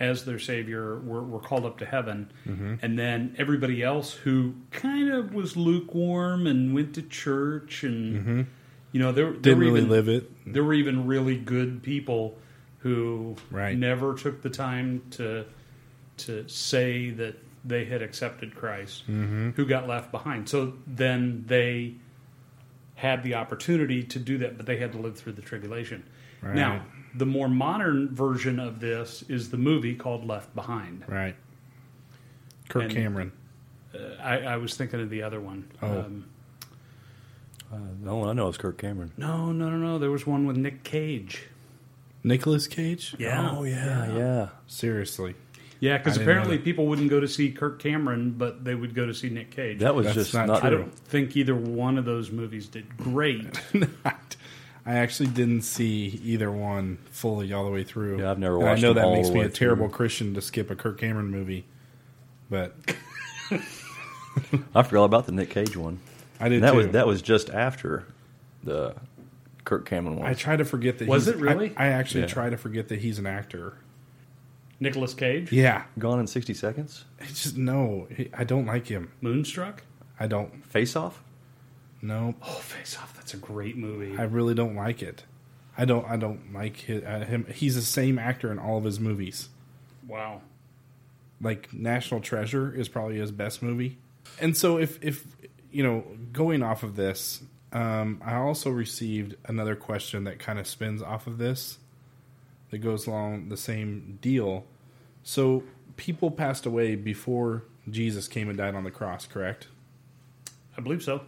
as 0.00 0.24
their 0.24 0.38
Savior 0.38 0.98
were, 1.00 1.22
were 1.22 1.38
called 1.40 1.64
up 1.66 1.78
to 1.78 1.84
heaven, 1.86 2.32
Mm-hmm. 2.48 2.74
and 2.82 2.98
then 2.98 3.34
everybody 3.38 3.82
else 3.82 4.12
who 4.12 4.54
kind 4.70 5.10
of 5.12 5.34
was 5.34 5.56
lukewarm 5.56 6.46
and 6.46 6.74
went 6.74 6.94
to 6.94 7.02
church 7.02 7.84
and 7.84 8.46
you 8.92 8.98
know 9.00 9.12
there, 9.12 9.26
there 9.26 9.32
Mm-hmm. 9.34 9.42
Didn't 9.42 9.58
were 9.58 9.64
really 9.66 9.78
even, 9.80 9.90
live 9.90 10.08
it. 10.08 10.52
There 10.52 10.64
were 10.64 10.74
even 10.74 11.06
really 11.06 11.36
good 11.36 11.82
people 11.82 12.36
who 12.78 13.36
Right. 13.50 13.76
never 13.76 14.14
took 14.14 14.40
the 14.42 14.50
time 14.50 15.02
to 15.12 15.44
to 16.18 16.48
say 16.48 17.10
that 17.10 17.36
they 17.64 17.84
had 17.84 18.00
accepted 18.02 18.54
Christ, 18.54 19.02
Mm-hmm. 19.06 19.50
who 19.50 19.66
got 19.66 19.86
left 19.86 20.10
behind. 20.10 20.48
So 20.48 20.72
then 20.86 21.44
they 21.46 21.94
had 22.94 23.22
the 23.22 23.34
opportunity 23.34 24.02
to 24.02 24.18
do 24.18 24.38
that, 24.38 24.56
but 24.56 24.64
they 24.66 24.76
had 24.78 24.92
to 24.92 24.98
live 24.98 25.16
through 25.18 25.32
the 25.32 25.42
tribulation. 25.42 26.04
Right. 26.42 26.54
Now, 26.54 26.82
the 27.14 27.26
more 27.26 27.48
modern 27.48 28.14
version 28.14 28.58
of 28.60 28.80
this 28.80 29.22
is 29.28 29.50
the 29.50 29.56
movie 29.56 29.94
called 29.94 30.24
Left 30.26 30.54
Behind. 30.54 31.04
Right. 31.08 31.36
Kirk 32.68 32.84
And- 32.84 32.92
Cameron. 32.92 33.32
Uh, 33.94 33.98
I, 34.22 34.38
I 34.38 34.56
was 34.56 34.76
thinking 34.76 35.00
of 35.00 35.10
the 35.10 35.22
other 35.22 35.40
one. 35.40 35.68
Oh. 35.82 36.00
Um, 36.00 36.24
Uh, 37.72 37.76
the 38.02 38.10
only 38.10 38.20
one 38.26 38.28
I 38.28 38.32
know 38.32 38.48
is 38.48 38.56
Kirk 38.58 38.78
Cameron. 38.78 39.12
no, 39.16 39.52
no, 39.52 39.68
no, 39.70 39.76
no. 39.76 39.98
There 39.98 40.10
was 40.10 40.26
one 40.26 40.46
with 40.46 40.56
Nick 40.56 40.82
Cage. 40.84 41.44
Nicolas 42.24 42.66
Cage? 42.66 43.14
Yeah. 43.18 43.50
Oh 43.56 43.64
yeah, 43.64 44.14
yeah. 44.16 44.48
Seriously. 44.66 45.34
Yeah, 45.80 45.96
because 45.96 46.18
apparently 46.18 46.58
people 46.58 46.86
wouldn't 46.86 47.08
go 47.08 47.20
to 47.20 47.26
see 47.28 47.50
Kirk 47.52 47.78
Cameron, 47.80 48.32
but 48.32 48.64
they 48.64 48.74
would 48.74 48.94
go 48.94 49.06
to 49.06 49.14
see 49.14 49.30
Nick 49.30 49.50
Cage. 49.50 49.78
That 49.78 49.94
was 49.94 50.04
That's 50.06 50.14
just 50.16 50.34
not 50.34 50.48
not, 50.48 50.62
I 50.64 50.68
don't 50.70 50.94
think 50.94 51.36
either 51.36 51.54
one 51.54 51.96
of 51.96 52.04
those 52.04 52.30
movies 52.30 52.68
did 52.68 52.96
great. 52.98 53.58
I 54.86 54.94
actually 54.94 55.28
didn't 55.28 55.62
see 55.62 56.20
either 56.24 56.50
one 56.50 56.98
fully 57.10 57.52
all 57.52 57.64
the 57.64 57.70
way 57.70 57.84
through. 57.84 58.20
Yeah, 58.20 58.30
I've 58.30 58.38
never 58.38 58.56
And 58.56 58.64
watched 58.64 58.78
I 58.78 58.82
know 58.82 58.88
them 58.94 59.02
that 59.02 59.04
all 59.08 59.14
makes 59.16 59.28
me 59.28 59.40
way 59.40 59.46
a 59.46 59.48
terrible 59.50 59.88
through. 59.88 59.96
Christian 59.96 60.34
to 60.34 60.40
skip 60.40 60.70
a 60.70 60.74
Kirk 60.76 60.98
Cameron 60.98 61.30
movie, 61.30 61.66
but 62.48 62.74
I 64.74 64.82
forgot 64.82 65.04
about 65.04 65.26
the 65.26 65.32
Nick 65.32 65.50
Cage 65.50 65.76
one. 65.76 66.00
I 66.38 66.48
did 66.48 66.56
And 66.56 66.64
that 66.64 66.70
too. 66.72 66.76
was 66.78 66.88
that 66.88 67.06
was 67.06 67.22
just 67.22 67.50
after 67.50 68.06
the 68.64 68.94
Kirk 69.64 69.84
Cameron 69.86 70.16
one. 70.16 70.26
I 70.28 70.34
try 70.34 70.56
to 70.56 70.64
forget 70.64 70.98
that. 70.98 71.08
Was 71.08 71.26
he's- 71.26 71.36
it 71.36 71.40
really? 71.40 71.74
I, 71.76 71.86
I 71.86 71.88
actually 71.88 72.22
Yeah. 72.22 72.26
try 72.28 72.50
to 72.50 72.56
forget 72.56 72.88
that 72.88 73.00
he's 73.00 73.18
an 73.18 73.26
actor. 73.26 73.74
Nicolas 74.82 75.12
Cage, 75.12 75.52
Yeah, 75.52 75.82
Gone 75.98 76.20
in 76.20 76.26
sixty 76.26 76.54
seconds. 76.54 77.04
it's 77.18 77.42
just 77.42 77.56
no. 77.58 78.08
I 78.32 78.44
don't 78.44 78.64
like 78.64 78.86
him. 78.86 79.10
Moonstruck. 79.20 79.82
I 80.18 80.26
don't. 80.26 80.64
Face 80.64 80.96
Off. 80.96 81.22
No, 82.02 82.34
Oh, 82.42 82.52
Face 82.54 82.96
Off. 82.96 83.14
That's 83.14 83.34
a 83.34 83.36
great 83.36 83.76
movie. 83.76 84.16
I 84.16 84.22
really 84.22 84.54
don't 84.54 84.74
like 84.74 85.02
it. 85.02 85.24
I 85.76 85.84
don't. 85.84 86.04
I 86.08 86.16
don't 86.16 86.52
like 86.52 86.86
uh, 86.88 87.20
him. 87.24 87.46
He's 87.52 87.74
the 87.74 87.82
same 87.82 88.18
actor 88.18 88.50
in 88.50 88.58
all 88.58 88.78
of 88.78 88.84
his 88.84 88.98
movies. 89.00 89.48
wow. 90.08 90.40
like 91.40 91.72
National 91.72 92.20
Treasure 92.20 92.74
is 92.74 92.88
probably 92.88 93.18
his 93.18 93.30
best 93.30 93.62
movie. 93.62 93.98
And 94.40 94.56
so 94.56 94.78
if 94.78 95.02
if 95.04 95.24
you 95.70 95.82
know, 95.82 96.04
going 96.32 96.62
off 96.62 96.82
of 96.82 96.96
this, 96.96 97.42
um, 97.72 98.20
I 98.24 98.36
also 98.36 98.70
received 98.70 99.36
another 99.46 99.76
question 99.76 100.24
that 100.24 100.38
kind 100.38 100.58
of 100.58 100.66
spins 100.66 101.00
off 101.02 101.26
of 101.26 101.38
this 101.38 101.78
that 102.70 102.78
goes 102.78 103.06
along 103.06 103.48
the 103.48 103.56
same 103.56 104.18
deal. 104.20 104.64
So 105.22 105.62
people 105.96 106.30
passed 106.30 106.66
away 106.66 106.94
before 106.96 107.64
Jesus 107.88 108.26
came 108.28 108.48
and 108.48 108.58
died 108.58 108.74
on 108.74 108.84
the 108.84 108.90
cross, 108.90 109.26
correct? 109.26 109.68
I 110.76 110.80
believe 110.80 111.02
so. 111.02 111.22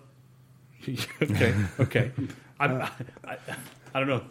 okay, 1.23 1.55
okay. 1.81 2.13
I, 2.59 2.67
I, 2.67 2.91
I, 3.25 3.39
I 3.95 3.99
don't 4.01 4.09
know. 4.09 4.23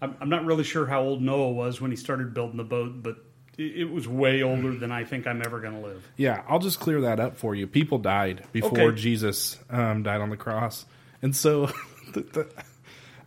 I'm, 0.00 0.16
I'm 0.20 0.28
not 0.28 0.44
really 0.44 0.64
sure 0.64 0.86
how 0.86 1.02
old 1.02 1.22
Noah 1.22 1.52
was 1.52 1.80
when 1.80 1.90
he 1.90 1.96
started 1.96 2.34
building 2.34 2.56
the 2.56 2.64
boat, 2.64 3.02
but 3.02 3.16
it, 3.58 3.80
it 3.80 3.90
was 3.90 4.08
way 4.08 4.42
older 4.42 4.74
than 4.74 4.90
I 4.90 5.04
think 5.04 5.26
I'm 5.26 5.42
ever 5.44 5.60
going 5.60 5.74
to 5.74 5.86
live. 5.86 6.06
Yeah, 6.16 6.42
I'll 6.48 6.58
just 6.58 6.80
clear 6.80 7.02
that 7.02 7.20
up 7.20 7.36
for 7.36 7.54
you. 7.54 7.66
People 7.66 7.98
died 7.98 8.44
before 8.52 8.80
Okay. 8.80 8.96
Jesus 8.96 9.58
um, 9.70 10.02
died 10.02 10.20
on 10.20 10.30
the 10.30 10.36
cross, 10.36 10.86
and 11.20 11.34
so 11.36 11.66
the, 12.12 12.20
the, 12.22 12.48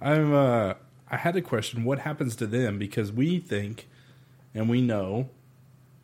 I'm. 0.02 0.34
Uh, 0.34 0.74
I 1.08 1.18
had 1.18 1.36
a 1.36 1.42
question 1.42 1.84
what 1.84 2.00
happens 2.00 2.36
to 2.38 2.48
them 2.48 2.80
because 2.80 3.12
we 3.12 3.40
think 3.40 3.88
and 4.56 4.68
we 4.68 4.82
know 4.82 5.30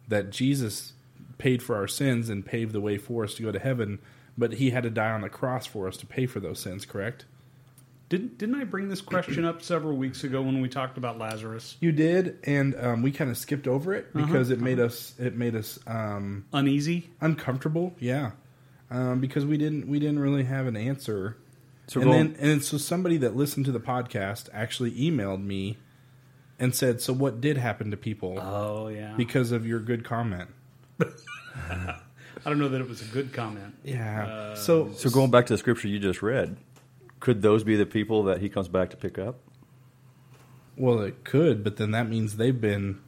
that 0.08 0.30
Jesus 0.30 0.94
paid 1.38 1.64
for 1.64 1.76
our 1.76 1.88
sins 1.88 2.30
and 2.30 2.46
paved 2.46 2.72
the 2.72 2.82
way 2.82 2.98
for 2.98 3.24
us 3.24 3.34
to 3.36 3.44
go 3.44 3.52
to 3.52 3.58
heaven, 3.60 4.00
but 4.38 4.54
He 4.54 4.70
had 4.72 4.84
to 4.84 4.90
die 4.90 5.12
on 5.12 5.22
the 5.22 5.30
cross 5.30 5.66
for 5.66 5.88
us 5.88 5.98
to 5.98 6.06
pay 6.06 6.26
for 6.26 6.40
those 6.40 6.60
sins. 6.60 6.86
Correct? 6.86 7.26
Didn't 8.10 8.38
didn't 8.38 8.56
I 8.56 8.66
bring 8.66 8.90
this 8.90 9.00
question 9.00 9.46
up 9.46 9.62
several 9.62 9.96
weeks 9.96 10.24
ago 10.26 10.42
when 10.42 10.60
we 10.62 10.68
talked 10.68 10.98
about 10.98 11.18
Lazarus? 11.18 11.78
You 11.80 11.94
did, 11.94 12.40
and 12.44 12.76
um, 12.76 13.02
we 13.04 13.12
kind 13.14 13.32
of 13.32 13.38
skipped 13.38 13.68
over 13.70 13.94
it 13.94 14.08
Uh-huh. 14.14 14.26
because 14.26 14.50
it 14.50 14.60
made 14.60 14.80
us 14.82 15.14
it 15.18 15.38
made 15.38 15.56
us 15.56 15.80
um, 15.88 16.46
Uneasy. 16.52 17.10
uncomfortable. 17.22 17.96
Yeah, 18.00 18.32
um, 18.90 19.22
because 19.22 19.46
we 19.46 19.56
didn't 19.58 19.88
we 19.88 19.98
didn't 20.00 20.20
really 20.20 20.44
have 20.44 20.68
an 20.68 20.76
answer. 20.76 21.38
So 21.88 22.02
and 22.02 22.12
then 22.12 22.36
and 22.40 22.62
so 22.64 22.78
somebody 22.78 23.16
that 23.18 23.36
listened 23.38 23.66
to 23.68 23.72
the 23.72 23.80
podcast 23.80 24.50
actually 24.52 24.92
emailed 24.92 25.42
me 25.44 25.78
and 26.60 26.76
said, 26.76 27.00
"So 27.00 27.14
what 27.14 27.40
did 27.40 27.58
happen 27.58 27.92
to 27.92 27.98
people 27.98 28.38
Oh 28.42 28.90
yeah. 28.90 29.14
because 29.16 29.54
of 29.54 29.66
your 29.66 29.80
good 29.80 30.04
comment?" 30.04 30.50
I 32.46 32.50
don't 32.50 32.60
know 32.60 32.70
that 32.70 32.82
it 32.82 32.90
was 32.90 33.02
a 33.02 33.06
good 33.06 33.34
comment. 33.34 33.76
Yeah. 33.84 34.26
Uh, 34.26 34.56
so 34.56 34.92
So 34.94 35.10
going 35.10 35.30
back 35.32 35.46
to 35.48 35.54
the 35.54 35.58
scripture 35.58 35.88
you 35.88 36.00
just 36.00 36.22
read, 36.22 36.58
could 37.20 37.42
those 37.42 37.64
be 37.64 37.76
the 37.76 37.86
people 37.86 38.24
that 38.24 38.40
he 38.42 38.50
comes 38.50 38.68
back 38.68 38.90
to 38.92 38.98
pick 38.98 39.18
up? 39.20 39.40
well, 40.78 41.02
it 41.02 41.24
could, 41.24 41.64
but 41.64 41.78
then 41.78 41.92
that 41.92 42.10
means 42.10 42.38
they've 42.38 42.60
been 42.60 43.00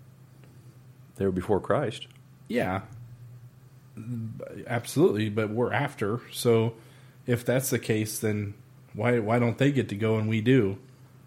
They 1.15 1.25
were 1.25 1.31
before 1.31 1.59
Christ. 1.59 2.07
yeah, 2.47 2.81
absolutely. 4.67 5.29
But 5.29 5.49
we're 5.49 5.73
after. 5.73 6.21
So 6.31 6.73
if 7.25 7.43
that's 7.45 7.69
the 7.71 7.79
case, 7.79 8.19
then 8.19 8.53
why 8.93 9.17
why 9.19 9.39
don't 9.39 9.57
they 9.57 9.71
get 9.71 9.89
to 9.89 9.95
go 9.95 10.17
and 10.17 10.29
we 10.29 10.41
do? 10.41 10.77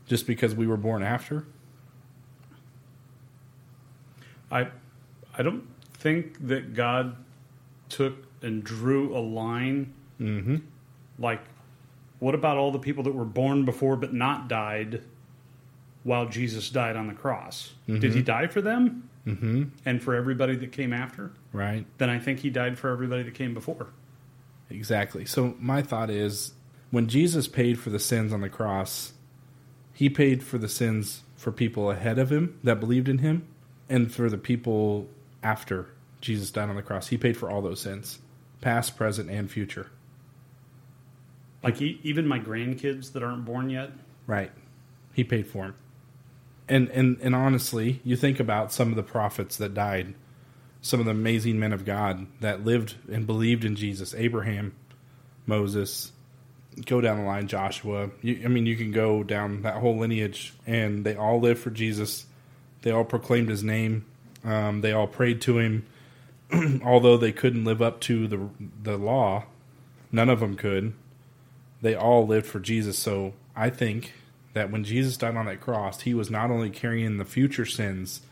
Just 0.06 0.26
because 0.28 0.54
we 0.54 0.66
were 0.68 0.76
born 0.76 1.02
after? 1.02 1.46
I 4.50 4.68
I 5.36 5.42
don't 5.42 5.64
think 5.94 6.46
that 6.46 6.74
God 6.74 7.16
took 7.88 8.14
and 8.42 8.62
drew 8.64 9.16
a 9.16 9.20
line 9.20 9.92
Mm-hmm. 10.20 10.56
like 11.18 11.42
what 12.20 12.34
about 12.34 12.56
all 12.56 12.72
the 12.72 12.78
people 12.78 13.02
that 13.04 13.14
were 13.14 13.26
born 13.26 13.66
before 13.66 13.96
but 13.96 14.14
not 14.14 14.48
died 14.48 15.02
while 16.04 16.26
Jesus 16.26 16.70
died 16.70 16.96
on 16.96 17.06
the 17.08 17.12
cross? 17.12 17.74
Did 17.86 18.14
he 18.14 18.22
die 18.22 18.46
for 18.46 18.60
them 18.62 19.10
Mm-hmm. 19.26 19.64
and 19.84 20.02
for 20.02 20.14
everybody 20.14 20.54
that 20.56 20.72
came 20.72 20.92
after? 20.94 21.32
Right. 21.52 21.84
Then 21.98 22.08
I 22.08 22.18
think 22.18 22.38
he 22.40 22.48
died 22.50 22.78
for 22.78 22.88
everybody 22.90 23.24
that 23.24 23.34
came 23.34 23.52
before. 23.54 23.88
Exactly. 24.70 25.24
So 25.26 25.54
my 25.58 25.82
thought 25.82 26.08
is 26.10 26.52
when 26.90 27.08
Jesus 27.08 27.46
paid 27.48 27.78
for 27.78 27.90
the 27.90 27.98
sins 27.98 28.32
on 28.32 28.40
the 28.40 28.48
cross, 28.48 29.12
he 29.92 30.08
paid 30.08 30.42
for 30.44 30.58
the 30.58 30.68
sins 30.68 31.24
for 31.36 31.50
people 31.52 31.90
ahead 31.90 32.18
of 32.18 32.30
him 32.32 32.58
that 32.64 32.80
believed 32.80 33.08
in 33.08 33.18
him 33.18 33.46
and 33.88 34.10
for 34.12 34.30
the 34.30 34.38
people 34.38 35.08
after 35.42 35.88
Jesus 36.20 36.50
died 36.50 36.68
on 36.68 36.76
the 36.76 36.82
cross. 36.82 37.08
He 37.08 37.18
paid 37.18 37.36
for 37.36 37.50
all 37.50 37.62
those 37.62 37.80
sins, 37.80 38.18
past, 38.60 38.96
present, 38.96 39.30
and 39.30 39.50
future. 39.50 39.90
Like 41.62 41.80
e- 41.80 42.00
even 42.02 42.26
my 42.26 42.38
grandkids 42.38 43.12
that 43.12 43.22
aren't 43.22 43.44
born 43.44 43.70
yet. 43.70 43.90
Right. 44.26 44.50
He 45.12 45.24
paid 45.24 45.46
for 45.46 45.64
them. 45.64 45.74
And 46.68 46.88
and 46.90 47.18
and 47.20 47.34
honestly, 47.34 48.00
you 48.04 48.16
think 48.16 48.40
about 48.40 48.72
some 48.72 48.90
of 48.90 48.96
the 48.96 49.02
prophets 49.02 49.56
that 49.58 49.72
died, 49.72 50.14
some 50.82 51.00
of 51.00 51.06
the 51.06 51.12
amazing 51.12 51.58
men 51.58 51.72
of 51.72 51.84
God 51.84 52.26
that 52.40 52.64
lived 52.64 52.96
and 53.10 53.26
believed 53.26 53.64
in 53.64 53.76
Jesus, 53.76 54.14
Abraham, 54.14 54.74
Moses, 55.46 56.12
go 56.84 57.00
down 57.00 57.18
the 57.18 57.24
line, 57.24 57.46
Joshua. 57.46 58.10
You, 58.20 58.42
I 58.44 58.48
mean, 58.48 58.66
you 58.66 58.76
can 58.76 58.90
go 58.90 59.22
down 59.22 59.62
that 59.62 59.76
whole 59.76 59.96
lineage, 59.96 60.54
and 60.66 61.04
they 61.04 61.14
all 61.14 61.40
lived 61.40 61.60
for 61.60 61.70
Jesus. 61.70 62.26
They 62.82 62.90
all 62.90 63.04
proclaimed 63.04 63.48
His 63.48 63.62
name. 63.62 64.04
Um, 64.44 64.80
they 64.80 64.92
all 64.92 65.06
prayed 65.06 65.40
to 65.42 65.58
Him, 65.58 65.86
although 66.84 67.16
they 67.16 67.32
couldn't 67.32 67.64
live 67.64 67.82
up 67.82 68.00
to 68.02 68.26
the 68.28 68.48
the 68.82 68.96
law. 68.96 69.44
None 70.12 70.28
of 70.28 70.40
them 70.40 70.56
could. 70.56 70.94
They 71.82 71.94
all 71.94 72.26
lived 72.26 72.46
for 72.46 72.60
Jesus. 72.60 72.98
So 72.98 73.34
I 73.54 73.70
think 73.70 74.14
that 74.54 74.70
when 74.70 74.84
Jesus 74.84 75.16
died 75.16 75.36
on 75.36 75.46
that 75.46 75.60
cross, 75.60 76.02
He 76.02 76.14
was 76.14 76.30
not 76.30 76.50
only 76.50 76.70
carrying 76.70 77.18
the 77.18 77.24
future 77.24 77.66
sins 77.66 78.22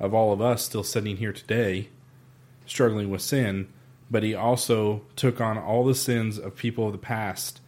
of 0.00 0.12
all 0.12 0.32
of 0.32 0.40
us 0.40 0.64
still 0.64 0.82
sitting 0.82 1.16
here 1.16 1.32
today, 1.32 1.88
struggling 2.66 3.08
with 3.08 3.22
sin, 3.22 3.68
but 4.10 4.22
He 4.22 4.34
also 4.34 5.02
took 5.16 5.40
on 5.40 5.56
all 5.56 5.84
the 5.84 5.94
sins 5.94 6.38
of 6.38 6.56
people 6.56 6.86
of 6.86 6.92
the 6.92 6.98
past 6.98 7.60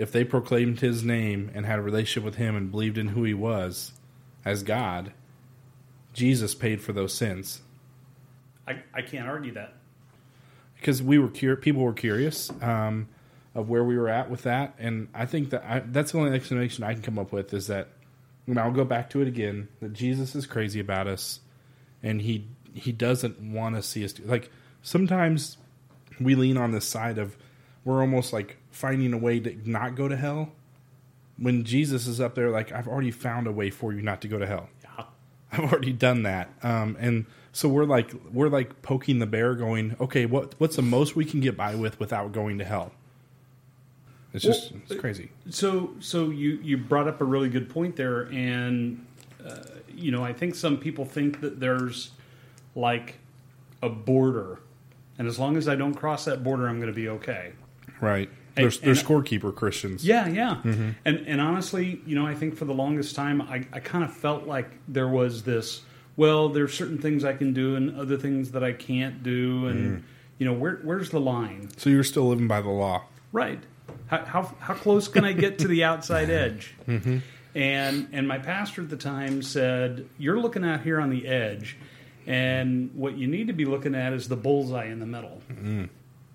if 0.00 0.10
they 0.10 0.24
proclaimed 0.24 0.80
his 0.80 1.04
name 1.04 1.50
and 1.52 1.66
had 1.66 1.78
a 1.78 1.82
relationship 1.82 2.24
with 2.24 2.36
him 2.36 2.56
and 2.56 2.70
believed 2.70 2.96
in 2.96 3.08
who 3.08 3.22
he 3.22 3.34
was 3.34 3.92
as 4.46 4.62
God, 4.62 5.12
Jesus 6.14 6.54
paid 6.54 6.80
for 6.80 6.94
those 6.94 7.12
sins. 7.12 7.60
I, 8.70 8.82
I 8.94 9.02
can't 9.02 9.26
argue 9.28 9.54
that. 9.54 9.74
Because 10.76 11.02
we 11.02 11.18
were 11.18 11.28
cur- 11.28 11.56
people 11.56 11.82
were 11.82 11.92
curious 11.92 12.50
um, 12.62 13.08
of 13.54 13.68
where 13.68 13.84
we 13.84 13.98
were 13.98 14.08
at 14.08 14.30
with 14.30 14.44
that, 14.44 14.74
and 14.78 15.08
I 15.12 15.26
think 15.26 15.50
that 15.50 15.64
I, 15.64 15.80
that's 15.80 16.12
the 16.12 16.18
only 16.18 16.34
explanation 16.34 16.84
I 16.84 16.94
can 16.94 17.02
come 17.02 17.18
up 17.18 17.32
with 17.32 17.52
is 17.52 17.66
that, 17.66 17.88
and 18.46 18.58
I'll 18.58 18.70
go 18.70 18.84
back 18.84 19.10
to 19.10 19.20
it 19.20 19.28
again, 19.28 19.68
that 19.80 19.92
Jesus 19.92 20.34
is 20.34 20.46
crazy 20.46 20.80
about 20.80 21.06
us, 21.06 21.40
and 22.02 22.22
he 22.22 22.46
he 22.72 22.92
doesn't 22.92 23.40
want 23.40 23.74
to 23.74 23.82
see 23.82 24.04
us 24.04 24.12
do 24.12 24.22
like 24.24 24.48
sometimes 24.80 25.58
we 26.20 26.36
lean 26.36 26.56
on 26.56 26.70
this 26.70 26.84
side 26.84 27.18
of 27.18 27.36
we're 27.84 28.00
almost 28.00 28.32
like 28.32 28.56
finding 28.70 29.12
a 29.12 29.18
way 29.18 29.40
to 29.40 29.56
not 29.68 29.96
go 29.96 30.06
to 30.06 30.16
hell 30.16 30.52
when 31.36 31.64
Jesus 31.64 32.06
is 32.06 32.20
up 32.20 32.34
there 32.34 32.50
like 32.50 32.70
I've 32.72 32.86
already 32.86 33.10
found 33.10 33.46
a 33.46 33.52
way 33.52 33.70
for 33.70 33.92
you 33.92 34.02
not 34.02 34.20
to 34.22 34.28
go 34.28 34.38
to 34.38 34.46
hell. 34.46 34.68
I've 35.52 35.72
already 35.72 35.92
done 35.92 36.22
that. 36.22 36.50
Um, 36.62 36.96
and 37.00 37.26
so 37.52 37.68
we're 37.68 37.84
like 37.84 38.12
we're 38.32 38.48
like 38.48 38.82
poking 38.82 39.18
the 39.18 39.26
bear 39.26 39.54
going, 39.54 39.96
"Okay, 40.00 40.26
what 40.26 40.54
what's 40.58 40.76
the 40.76 40.82
most 40.82 41.16
we 41.16 41.24
can 41.24 41.40
get 41.40 41.56
by 41.56 41.74
with 41.74 41.98
without 41.98 42.32
going 42.32 42.58
to 42.58 42.64
hell?" 42.64 42.92
It's 44.32 44.44
just 44.44 44.72
Well, 44.72 44.82
it's 44.88 45.00
crazy. 45.00 45.30
So, 45.48 45.94
so 45.98 46.30
you 46.30 46.60
you 46.62 46.76
brought 46.76 47.08
up 47.08 47.20
a 47.20 47.24
really 47.24 47.48
good 47.48 47.68
point 47.68 47.96
there, 47.96 48.22
and 48.32 49.04
uh, 49.44 49.62
you 49.92 50.12
know, 50.12 50.22
I 50.22 50.32
think 50.32 50.54
some 50.54 50.78
people 50.78 51.04
think 51.04 51.40
that 51.40 51.58
there's 51.58 52.10
like 52.76 53.18
a 53.82 53.88
border, 53.88 54.60
and 55.18 55.26
as 55.26 55.38
long 55.38 55.56
as 55.56 55.68
I 55.68 55.74
don't 55.74 55.94
cross 55.94 56.24
that 56.26 56.44
border, 56.44 56.68
I'm 56.68 56.76
going 56.76 56.92
to 56.92 56.94
be 56.94 57.08
okay. 57.08 57.52
Right. 58.00 58.30
And- 58.56 58.64
there's 58.64 58.80
and- 58.80 58.96
scorekeeper 58.96 59.54
Christians. 59.54 60.04
Yeah, 60.04 60.28
yeah. 60.28 60.60
Mm-hmm. 60.62 60.90
And 61.04 61.18
and 61.26 61.40
honestly, 61.40 62.00
you 62.06 62.14
know, 62.14 62.26
I 62.26 62.34
think 62.34 62.56
for 62.56 62.64
the 62.64 62.74
longest 62.74 63.14
time, 63.14 63.42
I 63.42 63.64
I 63.72 63.80
kind 63.80 64.04
of 64.04 64.12
felt 64.12 64.46
like 64.46 64.70
there 64.88 65.08
was 65.08 65.42
this. 65.42 65.82
Well, 66.16 66.48
there's 66.50 66.74
certain 66.74 66.98
things 66.98 67.24
I 67.24 67.32
can 67.32 67.52
do, 67.52 67.76
and 67.76 67.96
other 67.96 68.16
things 68.16 68.50
that 68.50 68.62
I 68.62 68.72
can't 68.72 69.22
do, 69.22 69.66
and 69.68 69.98
mm-hmm. 69.98 70.06
you 70.38 70.46
know, 70.46 70.52
where 70.52 70.80
where's 70.82 71.10
the 71.10 71.20
line? 71.20 71.70
So 71.76 71.88
you're 71.90 72.04
still 72.04 72.28
living 72.28 72.48
by 72.48 72.60
the 72.60 72.68
law. 72.68 73.04
Right. 73.32 73.62
How, 74.06 74.24
how, 74.24 74.54
how 74.58 74.74
close 74.74 75.08
can 75.08 75.24
I 75.24 75.32
get 75.32 75.60
to 75.60 75.68
the 75.68 75.84
outside 75.84 76.30
edge? 76.30 76.74
Mm-hmm. 76.86 77.18
And 77.54 78.08
and 78.12 78.28
my 78.28 78.38
pastor 78.38 78.82
at 78.82 78.90
the 78.90 78.96
time 78.96 79.42
said, 79.42 80.08
"You're 80.18 80.38
looking 80.38 80.64
out 80.64 80.82
here 80.82 81.00
on 81.00 81.10
the 81.10 81.26
edge, 81.26 81.76
and 82.26 82.90
what 82.94 83.16
you 83.16 83.26
need 83.26 83.48
to 83.48 83.52
be 83.52 83.64
looking 83.64 83.94
at 83.94 84.12
is 84.12 84.28
the 84.28 84.36
bullseye 84.36 84.86
in 84.86 85.00
the 85.00 85.06
middle. 85.06 85.42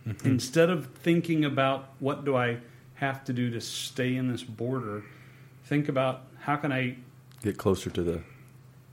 Mm-hmm. 0.08 0.28
Instead 0.28 0.70
of 0.70 0.88
thinking 0.88 1.46
about 1.46 1.89
what 2.00 2.26
do 2.26 2.36
I 2.36 2.60
have 2.96 3.24
to 3.26 3.34
do 3.34 3.50
to 3.52 3.62
stay 3.62 4.15
in 4.15 4.28
this 4.32 4.44
border, 4.44 5.04
think 5.63 5.89
about 5.89 6.24
how 6.39 6.56
can 6.58 6.72
I 6.72 6.98
Get 7.41 7.58
closer 7.58 7.89
to 7.89 8.04
the. 8.04 8.22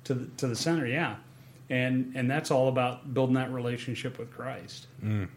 to 0.05 0.15
the, 0.15 0.27
to 0.39 0.47
the 0.47 0.57
center. 0.57 0.87
Yeah, 0.87 1.17
and 1.71 2.13
and 2.15 2.31
that's 2.31 2.51
all 2.51 2.69
about 2.69 3.15
building 3.15 3.35
that 3.35 3.53
relationship 3.53 4.19
with 4.19 4.31
Christ. 4.31 4.87
Mm. 5.03 5.29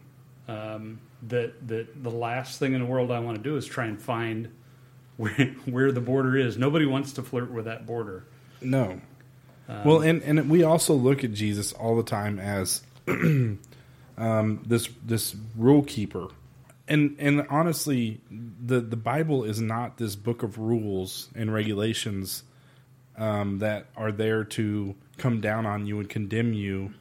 Um, 0.48 1.00
that 1.28 1.68
that 1.68 2.04
the 2.04 2.12
last 2.12 2.60
thing 2.60 2.74
in 2.74 2.80
the 2.82 2.86
world 2.86 3.12
I 3.12 3.20
want 3.20 3.38
to 3.38 3.44
do 3.44 3.58
is 3.58 3.66
try 3.66 3.86
and 3.86 4.02
find 4.02 4.50
where 5.18 5.56
where 5.66 5.92
the 5.92 6.02
border 6.02 6.38
is. 6.38 6.58
Nobody 6.58 6.86
wants 6.86 7.14
to 7.14 7.22
flirt 7.24 7.52
with 7.52 7.66
that 7.66 7.86
border. 7.86 8.26
No. 8.62 9.02
Um, 9.68 9.84
well, 9.84 10.02
and 10.02 10.22
and 10.24 10.50
we 10.50 10.64
also 10.64 10.94
look 10.94 11.24
at 11.24 11.34
Jesus 11.34 11.74
all 11.74 11.96
the 11.96 12.04
time 12.04 12.40
as 12.40 12.82
um, 14.18 14.64
this 14.66 14.90
this 15.04 15.36
rule 15.58 15.84
keeper, 15.84 16.28
and 16.88 17.16
and 17.20 17.46
honestly, 17.50 18.22
the 18.30 18.80
the 18.80 18.96
Bible 18.96 19.44
is 19.44 19.60
not 19.60 19.98
this 19.98 20.16
book 20.16 20.44
of 20.44 20.58
rules 20.58 21.30
and 21.36 21.54
regulations 21.54 22.44
um, 23.18 23.60
that 23.60 23.88
are 23.96 24.12
there 24.12 24.44
to 24.44 24.96
come 25.18 25.42
down 25.42 25.66
on 25.66 25.86
you 25.86 26.00
and 26.00 26.10
condemn 26.10 26.54
you. 26.54 26.94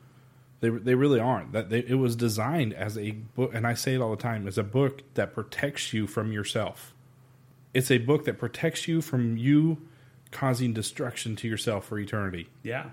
They 0.61 0.71
they 0.71 0.95
really 0.95 1.21
aren't. 1.21 1.53
That 1.53 1.71
they, 1.71 1.81
it 1.81 1.99
was 1.99 2.17
designed 2.17 2.73
as 2.73 2.97
a 2.99 3.13
book, 3.13 3.55
and 3.55 3.67
I 3.67 3.75
say 3.75 3.95
it 3.95 4.01
all 4.01 4.11
the 4.11 4.23
time, 4.23 4.47
as 4.49 4.59
a 4.59 4.63
book 4.65 5.03
that 5.15 5.35
protects 5.35 5.93
you 5.93 6.07
from 6.07 6.33
yourself. 6.33 6.95
It's 7.73 7.91
a 7.91 7.99
book 7.99 8.25
that 8.25 8.39
protects 8.39 8.87
you 8.87 9.03
from 9.03 9.37
you 9.37 9.79
causing 10.31 10.73
destruction 10.73 11.37
to 11.37 11.49
yourself 11.49 11.87
for 11.87 11.99
eternity. 11.99 12.49
Yeah, 12.63 12.91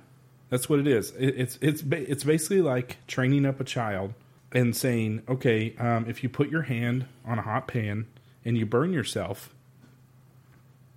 That's 0.51 0.67
what 0.67 0.79
it 0.79 0.87
is. 0.87 1.11
It, 1.11 1.29
it's 1.37 1.57
it's 1.61 1.81
it's 1.81 2.23
basically 2.25 2.61
like 2.61 2.97
training 3.07 3.45
up 3.45 3.59
a 3.59 3.63
child 3.63 4.13
and 4.51 4.75
saying, 4.75 5.23
okay, 5.27 5.73
um, 5.79 6.05
if 6.09 6.23
you 6.23 6.29
put 6.29 6.49
your 6.49 6.63
hand 6.63 7.05
on 7.25 7.39
a 7.39 7.41
hot 7.41 7.67
pan 7.67 8.05
and 8.43 8.57
you 8.57 8.65
burn 8.65 8.91
yourself, 8.91 9.55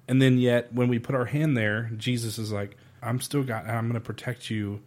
and 0.08 0.20
then 0.20 0.38
yet 0.38 0.72
when 0.72 0.88
we 0.88 0.98
put 0.98 1.14
our 1.14 1.26
hand 1.26 1.56
there, 1.56 1.88
Jesus 1.96 2.36
is 2.36 2.50
like, 2.50 2.76
I'm 3.00 3.20
still 3.20 3.44
got, 3.44 3.66
I'm 3.66 3.84
going 3.84 3.94
to 3.94 4.00
protect 4.00 4.50
you, 4.50 4.80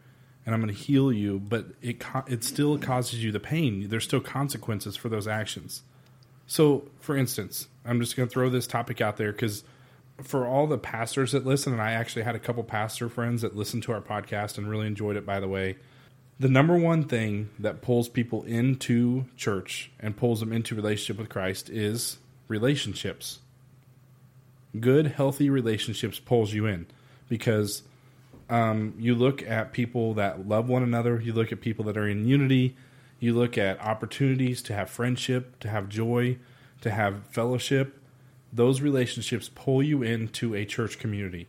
and 0.45 0.53
I'm 0.53 0.61
going 0.61 0.73
to 0.73 0.79
heal 0.79 1.13
you, 1.13 1.39
but 1.39 1.67
it 1.81 2.03
it 2.27 2.43
still 2.43 2.77
causes 2.77 3.23
you 3.23 3.31
the 3.31 3.39
pain. 3.39 3.87
There's 3.87 4.03
still 4.03 4.19
consequences 4.19 4.97
for 4.97 5.07
those 5.07 5.29
actions. 5.29 5.81
So, 6.45 6.89
for 6.99 7.15
instance, 7.15 7.69
I'm 7.85 8.01
just 8.01 8.17
going 8.17 8.27
to 8.27 8.33
throw 8.33 8.49
this 8.49 8.67
topic 8.67 8.99
out 8.99 9.15
there 9.15 9.31
because 9.31 9.63
for 10.21 10.47
all 10.47 10.67
the 10.67 10.77
pastors 10.77 11.31
that 11.31 11.45
listen, 11.45 11.73
and 11.73 11.81
I 11.81 11.91
actually 11.91 12.23
had 12.23 12.35
a 12.35 12.39
couple 12.39 12.63
pastor 12.63 13.09
friends 13.09 13.41
that 13.41 13.55
listened 13.55 13.83
to 13.83 13.91
our 13.91 14.01
podcast 14.01 14.57
and 14.57 14.69
really 14.69 14.87
enjoyed 14.87 15.15
it, 15.15 15.25
by 15.25 15.39
the 15.39 15.47
way. 15.47 15.77
The 16.39 16.49
number 16.49 16.77
one 16.77 17.03
thing 17.03 17.49
that 17.59 17.81
pulls 17.81 18.09
people 18.09 18.43
into 18.43 19.25
church 19.35 19.91
and 19.99 20.15
pulls 20.15 20.39
them 20.39 20.53
into 20.53 20.75
relationship 20.75 21.17
with 21.17 21.29
Christ 21.29 21.69
is 21.69 22.17
relationships. 22.47 23.39
Good, 24.79 25.07
healthy 25.07 25.49
relationships 25.49 26.19
pulls 26.19 26.53
you 26.53 26.67
in 26.67 26.85
because 27.27 27.81
um, 28.49 28.93
you 28.99 29.15
look 29.15 29.41
at 29.41 29.73
people 29.73 30.13
that 30.15 30.47
love 30.47 30.69
one 30.69 30.83
another, 30.83 31.19
you 31.19 31.33
look 31.33 31.51
at 31.51 31.61
people 31.61 31.85
that 31.85 31.97
are 31.97 32.07
in 32.07 32.27
unity, 32.27 32.75
you 33.19 33.33
look 33.33 33.57
at 33.57 33.81
opportunities 33.81 34.61
to 34.63 34.73
have 34.73 34.89
friendship, 34.89 35.59
to 35.59 35.69
have 35.69 35.89
joy, 35.89 36.37
to 36.81 36.91
have 36.91 37.25
fellowship. 37.27 37.96
Those 38.51 38.81
relationships 38.81 39.49
pull 39.53 39.83
you 39.83 40.03
into 40.03 40.55
a 40.55 40.65
church 40.65 40.99
community. 40.99 41.47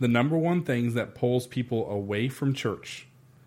The 0.00 0.08
number 0.08 0.36
one 0.38 0.62
things 0.62 0.94
that 0.94 1.14
pulls 1.14 1.46
people 1.46 1.90
away 1.90 2.28
from 2.28 2.54
church 2.54 3.06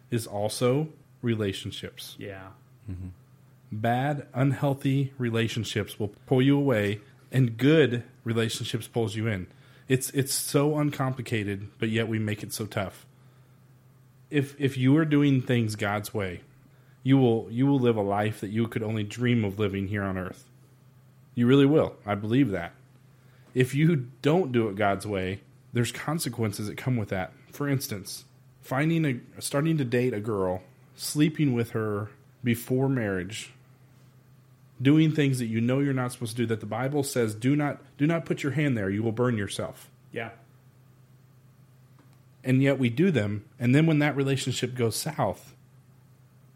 is 0.10 0.28
also 0.28 0.89
relationships. 1.21 2.15
yeah, 2.19 2.50
mm-hmm. 2.89 3.10
Bad, 3.71 4.28
unhealthy 4.34 5.13
relationships 5.17 5.97
will 5.97 6.10
pull 6.26 6.41
you 6.41 6.58
away, 6.58 7.00
and 7.32 7.56
good 7.56 8.04
relationships 8.26 8.88
pulls 8.88 9.15
you 9.15 9.28
in. 9.28 9.47
It's 9.88 10.10
it's 10.12 10.34
so 10.34 10.78
uncomplicated, 10.78 11.69
but 11.80 11.89
yet 11.89 12.10
we 12.10 12.19
make 12.19 12.43
it 12.43 12.52
so 12.52 12.65
tough. 12.65 13.06
If 14.30 14.60
if 14.60 14.78
you 14.78 14.97
are 14.97 15.06
doing 15.06 15.41
things 15.41 15.76
God's 15.76 16.13
way, 16.13 16.41
you 17.04 17.17
will 17.17 17.47
you 17.50 17.65
will 17.65 17.80
live 17.80 17.95
a 17.95 18.02
life 18.02 18.41
that 18.41 18.50
you 18.50 18.67
could 18.67 18.84
only 18.84 19.04
dream 19.04 19.45
of 19.45 19.58
living 19.58 19.88
here 19.88 20.04
on 20.04 20.17
earth. 20.17 20.45
You 21.35 21.47
really 21.47 21.65
will. 21.65 21.95
I 22.05 22.15
believe 22.15 22.51
that. 22.51 22.73
If 23.53 23.75
you 23.75 24.07
don't 24.21 24.51
do 24.51 24.67
it 24.69 24.75
God's 24.75 25.05
way, 25.05 25.41
there's 25.73 25.91
consequences 25.91 26.67
that 26.67 26.77
come 26.77 26.97
with 26.97 27.09
that. 27.09 27.33
For 27.51 27.67
instance, 27.67 28.25
finding 28.61 29.05
a 29.05 29.41
starting 29.41 29.77
to 29.77 29.85
date 29.85 30.13
a 30.13 30.19
girl, 30.19 30.61
sleeping 30.95 31.53
with 31.53 31.71
her 31.71 32.09
before 32.43 32.89
marriage, 32.89 33.51
doing 34.81 35.11
things 35.11 35.39
that 35.39 35.45
you 35.45 35.61
know 35.61 35.79
you're 35.79 35.93
not 35.93 36.11
supposed 36.11 36.31
to 36.31 36.37
do 36.37 36.45
that 36.47 36.59
the 36.59 36.65
Bible 36.65 37.03
says 37.03 37.35
do 37.35 37.55
not 37.55 37.81
do 37.97 38.07
not 38.07 38.25
put 38.25 38.43
your 38.43 38.53
hand 38.53 38.77
there, 38.77 38.89
you 38.89 39.03
will 39.03 39.11
burn 39.11 39.37
yourself. 39.37 39.89
Yeah. 40.11 40.31
And 42.43 42.63
yet 42.63 42.79
we 42.79 42.89
do 42.89 43.11
them, 43.11 43.45
and 43.59 43.75
then 43.75 43.85
when 43.85 43.99
that 43.99 44.15
relationship 44.15 44.73
goes 44.73 44.95
south, 44.95 45.53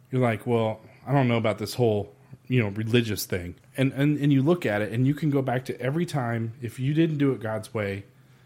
you're 0.10 0.22
like, 0.22 0.48
well, 0.48 0.80
I 1.06 1.14
don't 1.14 1.28
know 1.28 1.38
about 1.38 1.60
this 1.60 1.76
whole, 1.76 2.12
you 2.48 2.62
know, 2.62 2.70
religious 2.70 3.26
thing. 3.26 3.56
And 3.78 3.92
and 3.94 4.18
and 4.18 4.32
you 4.34 4.42
look 4.42 4.66
at 4.66 4.82
it 4.82 4.92
and 4.92 5.06
you 5.08 5.14
can 5.14 5.30
go 5.30 5.42
back 5.42 5.66
to 5.66 5.80
every 5.82 6.06
time 6.06 6.54
if 6.62 6.80
you 6.80 6.94
didn't 6.94 7.18
do 7.18 7.32
it 7.32 7.42
God's 7.42 7.74
way, 7.74 8.06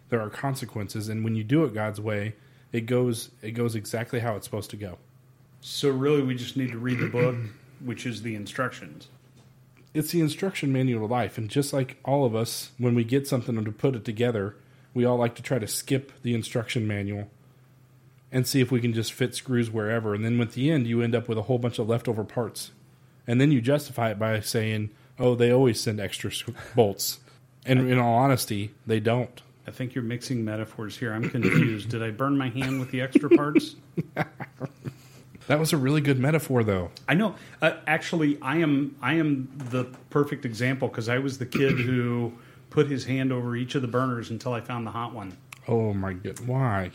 there 0.09 0.21
are 0.21 0.29
consequences 0.29 1.09
and 1.09 1.23
when 1.23 1.35
you 1.35 1.43
do 1.43 1.63
it 1.65 1.73
God's 1.73 1.99
way, 2.01 2.35
it 2.71 2.81
goes 2.81 3.29
it 3.41 3.51
goes 3.51 3.75
exactly 3.75 4.19
how 4.19 4.35
it's 4.35 4.45
supposed 4.45 4.69
to 4.71 4.77
go. 4.77 4.97
So 5.61 5.89
really, 5.89 6.21
we 6.21 6.35
just 6.35 6.55
need 6.55 6.71
to 6.71 6.77
read 6.77 6.99
the 6.99 7.07
book, 7.09 7.35
which 7.83 8.05
is 8.05 8.21
the 8.21 8.35
instructions. 8.35 9.07
it's 9.93 10.11
the 10.11 10.21
instruction 10.21 10.71
manual 10.71 11.05
of 11.05 11.11
life 11.11 11.37
and 11.37 11.49
just 11.49 11.73
like 11.73 11.97
all 12.05 12.23
of 12.25 12.35
us 12.35 12.71
when 12.77 12.93
we 12.95 13.03
get 13.03 13.27
something 13.27 13.57
and 13.57 13.65
to 13.65 13.71
put 13.71 13.95
it 13.95 14.05
together 14.05 14.55
we 14.93 15.03
all 15.05 15.17
like 15.17 15.33
to 15.35 15.41
try 15.41 15.57
to 15.59 15.67
skip 15.67 16.11
the 16.21 16.33
instruction 16.33 16.87
manual 16.87 17.27
and 18.31 18.45
see 18.47 18.61
if 18.61 18.71
we 18.71 18.79
can 18.79 18.93
just 18.93 19.11
fit 19.11 19.33
screws 19.33 19.71
wherever 19.71 20.13
and 20.13 20.23
then 20.23 20.39
at 20.41 20.51
the 20.51 20.69
end 20.69 20.85
you 20.85 21.01
end 21.01 21.15
up 21.15 21.27
with 21.27 21.37
a 21.37 21.43
whole 21.43 21.57
bunch 21.57 21.79
of 21.79 21.89
leftover 21.89 22.23
parts 22.23 22.71
and 23.29 23.39
then 23.39 23.51
you 23.51 23.61
justify 23.61 24.09
it 24.09 24.17
by 24.19 24.39
saying 24.39 24.89
oh 25.19 25.35
they 25.35 25.51
always 25.51 25.79
send 25.79 25.99
extra 25.99 26.31
bolts 26.75 27.19
and 27.63 27.87
in 27.89 27.99
all 27.99 28.15
honesty 28.15 28.71
they 28.85 28.99
don't 28.99 29.41
I 29.67 29.71
think 29.71 29.93
you're 29.93 30.03
mixing 30.03 30.43
metaphors 30.43 30.97
here. 30.97 31.13
I'm 31.13 31.29
confused. 31.29 31.89
Did 31.89 32.01
I 32.01 32.09
burn 32.09 32.35
my 32.35 32.49
hand 32.49 32.79
with 32.79 32.89
the 32.89 33.01
extra 33.01 33.29
parts? 33.29 33.75
that 35.47 35.59
was 35.59 35.73
a 35.73 35.77
really 35.77 36.01
good 36.01 36.17
metaphor 36.17 36.63
though 36.63 36.89
I 37.07 37.13
know. 37.13 37.35
Uh, 37.61 37.73
actually, 37.85 38.39
I 38.41 38.57
am. 38.57 38.95
I 38.99 39.13
am 39.13 39.47
the 39.69 39.83
perfect 40.09 40.43
example 40.43 40.87
because 40.87 41.07
I 41.07 41.19
was 41.19 41.37
the 41.37 41.45
kid 41.45 41.73
who 41.73 42.33
put 42.71 42.89
his 42.89 43.05
hand 43.05 43.31
over 43.31 43.55
each 43.55 43.75
of 43.75 43.83
the 43.83 43.87
burners 43.87 44.31
until 44.31 44.53
I 44.53 44.61
found 44.61 44.87
the 44.87 44.91
hot 44.91 45.13
one. 45.13 45.37
oh 45.67 45.93
my 45.93 46.13
god 46.13 46.39
why 46.47 46.89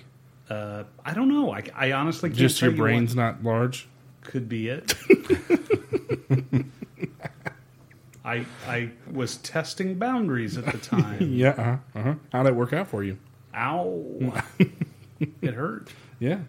Uh, 0.50 0.82
I 1.04 1.14
don't 1.14 1.28
know. 1.28 1.52
I, 1.54 1.62
I 1.76 1.92
honestly 1.92 2.30
can't 2.30 2.38
just 2.40 2.60
your 2.60 2.72
you 2.72 2.76
brain's 2.76 3.14
not 3.14 3.44
large 3.44 3.86
could 4.24 4.48
be 4.48 4.68
it. 4.68 4.94
I 8.24 8.46
I 8.66 8.90
was 9.10 9.36
testing 9.38 9.96
boundaries 9.98 10.56
at 10.56 10.66
the 10.66 10.78
time. 10.78 11.18
yeah 11.32 11.50
uh-huh, 11.50 11.76
uh-huh. 11.94 12.14
how'd 12.32 12.46
that 12.46 12.56
work 12.56 12.72
out 12.72 12.88
for 12.88 13.02
you 13.02 13.18
Ow! 13.56 14.42
it 15.20 15.54
hurt. 15.54 15.92
Yeah. 16.18 16.40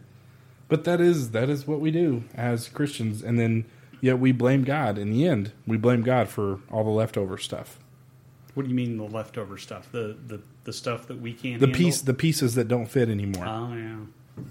But 0.68 0.84
that 0.86 1.00
is 1.00 1.32
that 1.32 1.50
is 1.50 1.68
what 1.68 1.80
we 1.80 1.92
do 1.92 2.24
as 2.34 2.68
Christians 2.68 3.22
and 3.22 3.40
then 3.40 3.66
yet 4.02 4.20
we 4.20 4.32
blame 4.32 4.64
God 4.64 4.98
in 4.98 5.12
the 5.12 5.28
end. 5.28 5.52
We 5.68 5.78
blame 5.78 6.02
God 6.02 6.28
for 6.28 6.60
all 6.72 6.84
the 6.84 6.90
leftover 6.90 7.38
stuff. 7.38 7.80
What 8.56 8.64
do 8.64 8.70
you 8.70 8.76
mean 8.76 8.98
the 8.98 9.04
leftover 9.04 9.58
stuff? 9.58 9.92
The 9.92 10.18
the, 10.26 10.42
the 10.64 10.74
stuff 10.74 11.08
that 11.08 11.22
we 11.22 11.34
can't. 11.34 11.60
The 11.60 11.68
handle? 11.68 11.78
piece 11.78 12.02
the 12.02 12.14
pieces 12.14 12.56
that 12.56 12.68
don't 12.68 12.88
fit 12.88 13.10
anymore. 13.10 13.46
Oh 13.46 13.74
yeah. 13.74 14.46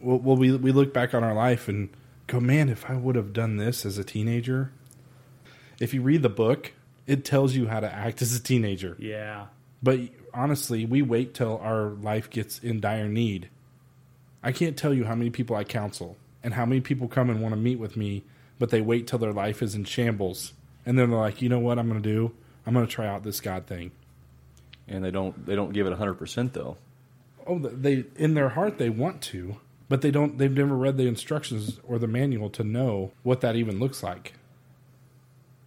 well, 0.00 0.18
well 0.18 0.36
we 0.36 0.56
we 0.56 0.70
look 0.70 0.94
back 0.94 1.14
on 1.14 1.24
our 1.24 1.34
life 1.34 1.66
and 1.68 1.88
go, 2.26 2.40
"Man, 2.40 2.68
if 2.68 2.88
I 2.90 2.96
would 2.96 3.16
have 3.16 3.32
done 3.32 3.56
this 3.56 3.84
as 3.86 3.98
a 3.98 4.04
teenager." 4.04 4.72
If 5.80 5.92
you 5.92 6.02
read 6.02 6.22
the 6.22 6.28
book, 6.28 6.72
it 7.06 7.24
tells 7.24 7.54
you 7.54 7.66
how 7.68 7.80
to 7.80 7.92
act 7.92 8.22
as 8.22 8.34
a 8.34 8.42
teenager. 8.42 8.96
Yeah. 8.98 9.46
But 9.82 10.00
honestly, 10.32 10.86
we 10.86 11.02
wait 11.02 11.34
till 11.34 11.58
our 11.58 11.90
life 11.90 12.30
gets 12.30 12.58
in 12.60 12.80
dire 12.80 13.08
need. 13.08 13.48
I 14.42 14.52
can't 14.52 14.76
tell 14.76 14.94
you 14.94 15.04
how 15.04 15.14
many 15.14 15.30
people 15.30 15.56
I 15.56 15.64
counsel 15.64 16.16
and 16.42 16.54
how 16.54 16.64
many 16.64 16.80
people 16.80 17.08
come 17.08 17.28
and 17.30 17.40
want 17.42 17.52
to 17.54 17.60
meet 17.60 17.78
with 17.78 17.96
me, 17.96 18.22
but 18.58 18.70
they 18.70 18.80
wait 18.80 19.06
till 19.06 19.18
their 19.18 19.32
life 19.32 19.62
is 19.62 19.74
in 19.74 19.84
shambles. 19.84 20.52
And 20.86 20.98
then 20.98 21.10
they're 21.10 21.18
like, 21.18 21.42
you 21.42 21.48
know 21.48 21.58
what 21.58 21.78
I'm 21.78 21.88
going 21.88 22.02
to 22.02 22.08
do? 22.08 22.32
I'm 22.66 22.72
going 22.74 22.86
to 22.86 22.92
try 22.92 23.06
out 23.06 23.22
this 23.24 23.40
God 23.40 23.66
thing. 23.66 23.90
and 24.86 25.04
they 25.04 25.10
don't 25.10 25.46
they 25.46 25.54
don't 25.56 25.72
give 25.72 25.86
it 25.86 25.92
hundred 25.94 26.14
percent 26.14 26.52
though. 26.52 26.76
Oh, 27.46 27.58
they 27.58 28.04
in 28.16 28.34
their 28.34 28.50
heart 28.50 28.78
they 28.78 28.90
want 28.90 29.20
to, 29.22 29.56
but 29.94 30.00
they 30.00 30.10
don't. 30.10 30.38
They've 30.38 30.50
never 30.50 30.74
read 30.74 30.96
the 30.96 31.06
instructions 31.06 31.78
or 31.84 32.00
the 32.00 32.08
manual 32.08 32.50
to 32.50 32.64
know 32.64 33.12
what 33.22 33.42
that 33.42 33.54
even 33.54 33.78
looks 33.78 34.02
like. 34.02 34.32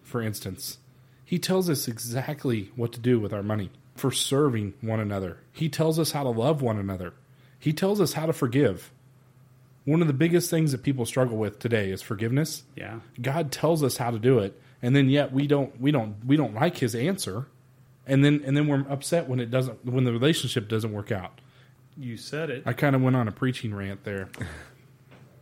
For 0.02 0.20
instance, 0.20 0.76
he 1.24 1.38
tells 1.38 1.70
us 1.70 1.88
exactly 1.88 2.70
what 2.76 2.92
to 2.92 3.00
do 3.00 3.18
with 3.18 3.32
our 3.32 3.42
money 3.42 3.70
for 3.96 4.12
serving 4.12 4.74
one 4.82 5.00
another. 5.00 5.38
He 5.50 5.70
tells 5.70 5.98
us 5.98 6.12
how 6.12 6.24
to 6.24 6.28
love 6.28 6.60
one 6.60 6.78
another. 6.78 7.14
He 7.58 7.72
tells 7.72 8.02
us 8.02 8.12
how 8.12 8.26
to 8.26 8.34
forgive. 8.34 8.90
One 9.86 10.02
of 10.02 10.08
the 10.08 10.12
biggest 10.12 10.50
things 10.50 10.72
that 10.72 10.82
people 10.82 11.06
struggle 11.06 11.38
with 11.38 11.58
today 11.58 11.90
is 11.90 12.02
forgiveness. 12.02 12.64
Yeah. 12.76 13.00
God 13.22 13.50
tells 13.50 13.82
us 13.82 13.96
how 13.96 14.10
to 14.10 14.18
do 14.18 14.40
it, 14.40 14.60
and 14.82 14.94
then 14.94 15.08
yet 15.08 15.32
we 15.32 15.46
don't 15.46 15.80
we 15.80 15.90
don't 15.90 16.22
we 16.26 16.36
don't 16.36 16.52
like 16.52 16.76
his 16.76 16.94
answer. 16.94 17.46
And 18.06 18.22
then 18.22 18.42
and 18.44 18.54
then 18.54 18.66
we're 18.66 18.84
upset 18.90 19.26
when 19.26 19.40
it 19.40 19.50
doesn't 19.50 19.86
when 19.86 20.04
the 20.04 20.12
relationship 20.12 20.68
doesn't 20.68 20.92
work 20.92 21.10
out. 21.10 21.40
You 21.98 22.16
said 22.16 22.50
it. 22.50 22.62
I 22.64 22.72
kind 22.72 22.94
of 22.94 23.02
went 23.02 23.16
on 23.16 23.26
a 23.28 23.32
preaching 23.32 23.74
rant 23.74 24.04
there. 24.04 24.28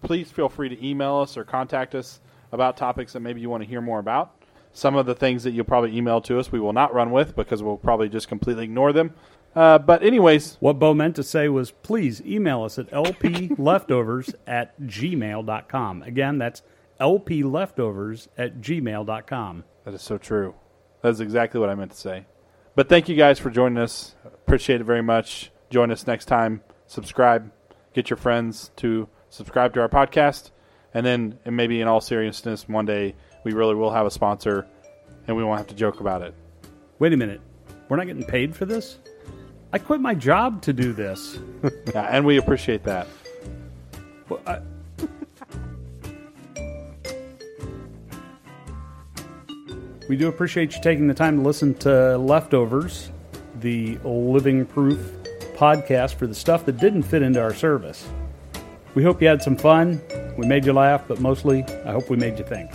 please 0.03 0.31
feel 0.31 0.49
free 0.49 0.69
to 0.69 0.87
email 0.87 1.17
us 1.17 1.37
or 1.37 1.45
contact 1.45 1.95
us 1.95 2.21
about 2.53 2.77
topics 2.77 3.13
that 3.13 3.21
maybe 3.21 3.41
you 3.41 3.51
want 3.51 3.63
to 3.63 3.69
hear 3.69 3.81
more 3.81 3.99
about. 3.99 4.33
Some 4.73 4.95
of 4.95 5.07
the 5.07 5.15
things 5.15 5.43
that 5.45 5.51
you'll 5.53 5.65
probably 5.65 5.97
email 5.97 6.21
to 6.23 6.39
us, 6.39 6.53
we 6.53 6.61
will 6.61 6.73
not 6.73 6.95
run 6.95 7.11
with 7.11 7.35
because 7.35 7.63
we'll 7.63 7.77
probably 7.77 8.09
just 8.09 8.29
completely 8.29 8.65
ignore 8.65 8.93
them. 8.93 9.15
Uh, 9.55 9.79
but, 9.79 10.03
anyways, 10.03 10.57
What 10.61 10.79
Bo 10.79 10.93
meant 10.93 11.17
to 11.17 11.23
say 11.23 11.49
was 11.49 11.71
please 11.71 12.21
email 12.23 12.63
us 12.63 12.79
at 12.79 12.91
lpleftovers 12.91 14.35
at 14.47 14.79
gmail.com. 14.81 16.03
Again, 16.03 16.39
that's 16.39 16.63
lpleftovers 17.01 18.29
at 18.37 18.61
gmail.com. 18.61 19.65
that 19.85 19.95
is 19.95 20.03
so 20.03 20.19
true. 20.19 20.55
That 21.03 21.09
is 21.09 21.21
exactly 21.21 21.59
what 21.59 21.71
I 21.71 21.75
meant 21.75 21.93
to 21.93 21.97
say. 21.97 22.27
But 22.75 22.89
thank 22.91 23.09
you 23.09 23.17
guys 23.17 23.39
for 23.39 23.51
joining 23.51 23.79
us. 23.79 24.15
Appreciate 24.25 24.83
it 24.83 24.85
very 24.85 25.03
much. 25.03 25.51
Join 25.71 25.91
us 25.91 26.07
next 26.07 26.27
time. 26.27 26.61
Subscribe. 26.87 27.51
Get 27.95 28.11
your 28.11 28.17
friends 28.17 28.71
to 28.77 29.09
subscribe 29.31 29.75
to 29.75 29.81
our 29.81 29.89
podcast. 29.89 30.51
And 30.95 31.05
then, 31.05 31.39
and 31.45 31.57
maybe 31.57 31.81
in 31.81 31.89
all 31.89 32.01
seriousness, 32.01 32.69
one 32.69 32.87
day 32.87 33.15
we 33.45 33.53
really 33.53 33.75
will 33.75 33.91
have 33.91 34.07
a 34.07 34.11
sponsor 34.11 34.67
and 35.27 35.37
we 35.37 35.45
won't 35.45 35.59
have 35.59 35.67
to 35.69 35.75
joke 35.75 36.01
about 36.01 36.23
it. 36.23 36.35
Wait 36.99 37.13
a 37.13 37.17
minute. 37.17 37.41
We're 37.89 37.97
not 37.97 38.07
getting 38.07 38.25
paid 38.25 38.55
for 38.57 38.65
this? 38.65 38.99
I 39.73 39.79
quit 39.79 40.01
my 40.01 40.15
job 40.15 40.63
to 40.63 40.73
do 40.73 40.93
this. 40.93 41.39
Yeah, 41.95 42.03
and 42.11 42.25
we 42.25 42.37
appreciate 42.37 42.85
that. 42.85 43.07
Well, 44.29 44.41
I- 44.47 44.61
we 50.09 50.17
do 50.17 50.29
appreciate 50.29 50.75
you 50.77 50.83
taking 50.83 51.09
the 51.09 51.15
time 51.15 51.37
to 51.39 51.43
listen 51.43 51.75
to 51.75 52.17
Leftovers, 52.19 53.11
the 53.61 53.99
living 54.05 54.65
proof 54.67 55.01
podcast 55.57 56.15
for 56.15 56.27
the 56.27 56.35
stuff 56.35 56.65
that 56.67 56.79
didn't 56.79 57.03
fit 57.03 57.23
into 57.23 57.41
our 57.41 57.55
service. 57.55 58.09
We 58.95 59.03
hope 59.03 59.21
you 59.21 59.29
had 59.29 59.43
some 59.43 59.57
fun. 59.57 60.01
We 60.39 60.47
made 60.47 60.65
you 60.65 60.73
laugh, 60.73 61.05
but 61.09 61.21
mostly, 61.21 61.65
I 61.85 61.93
hope 61.93 62.09
we 62.09 62.17
made 62.17 62.39
you 62.39 62.45
think. 62.45 62.71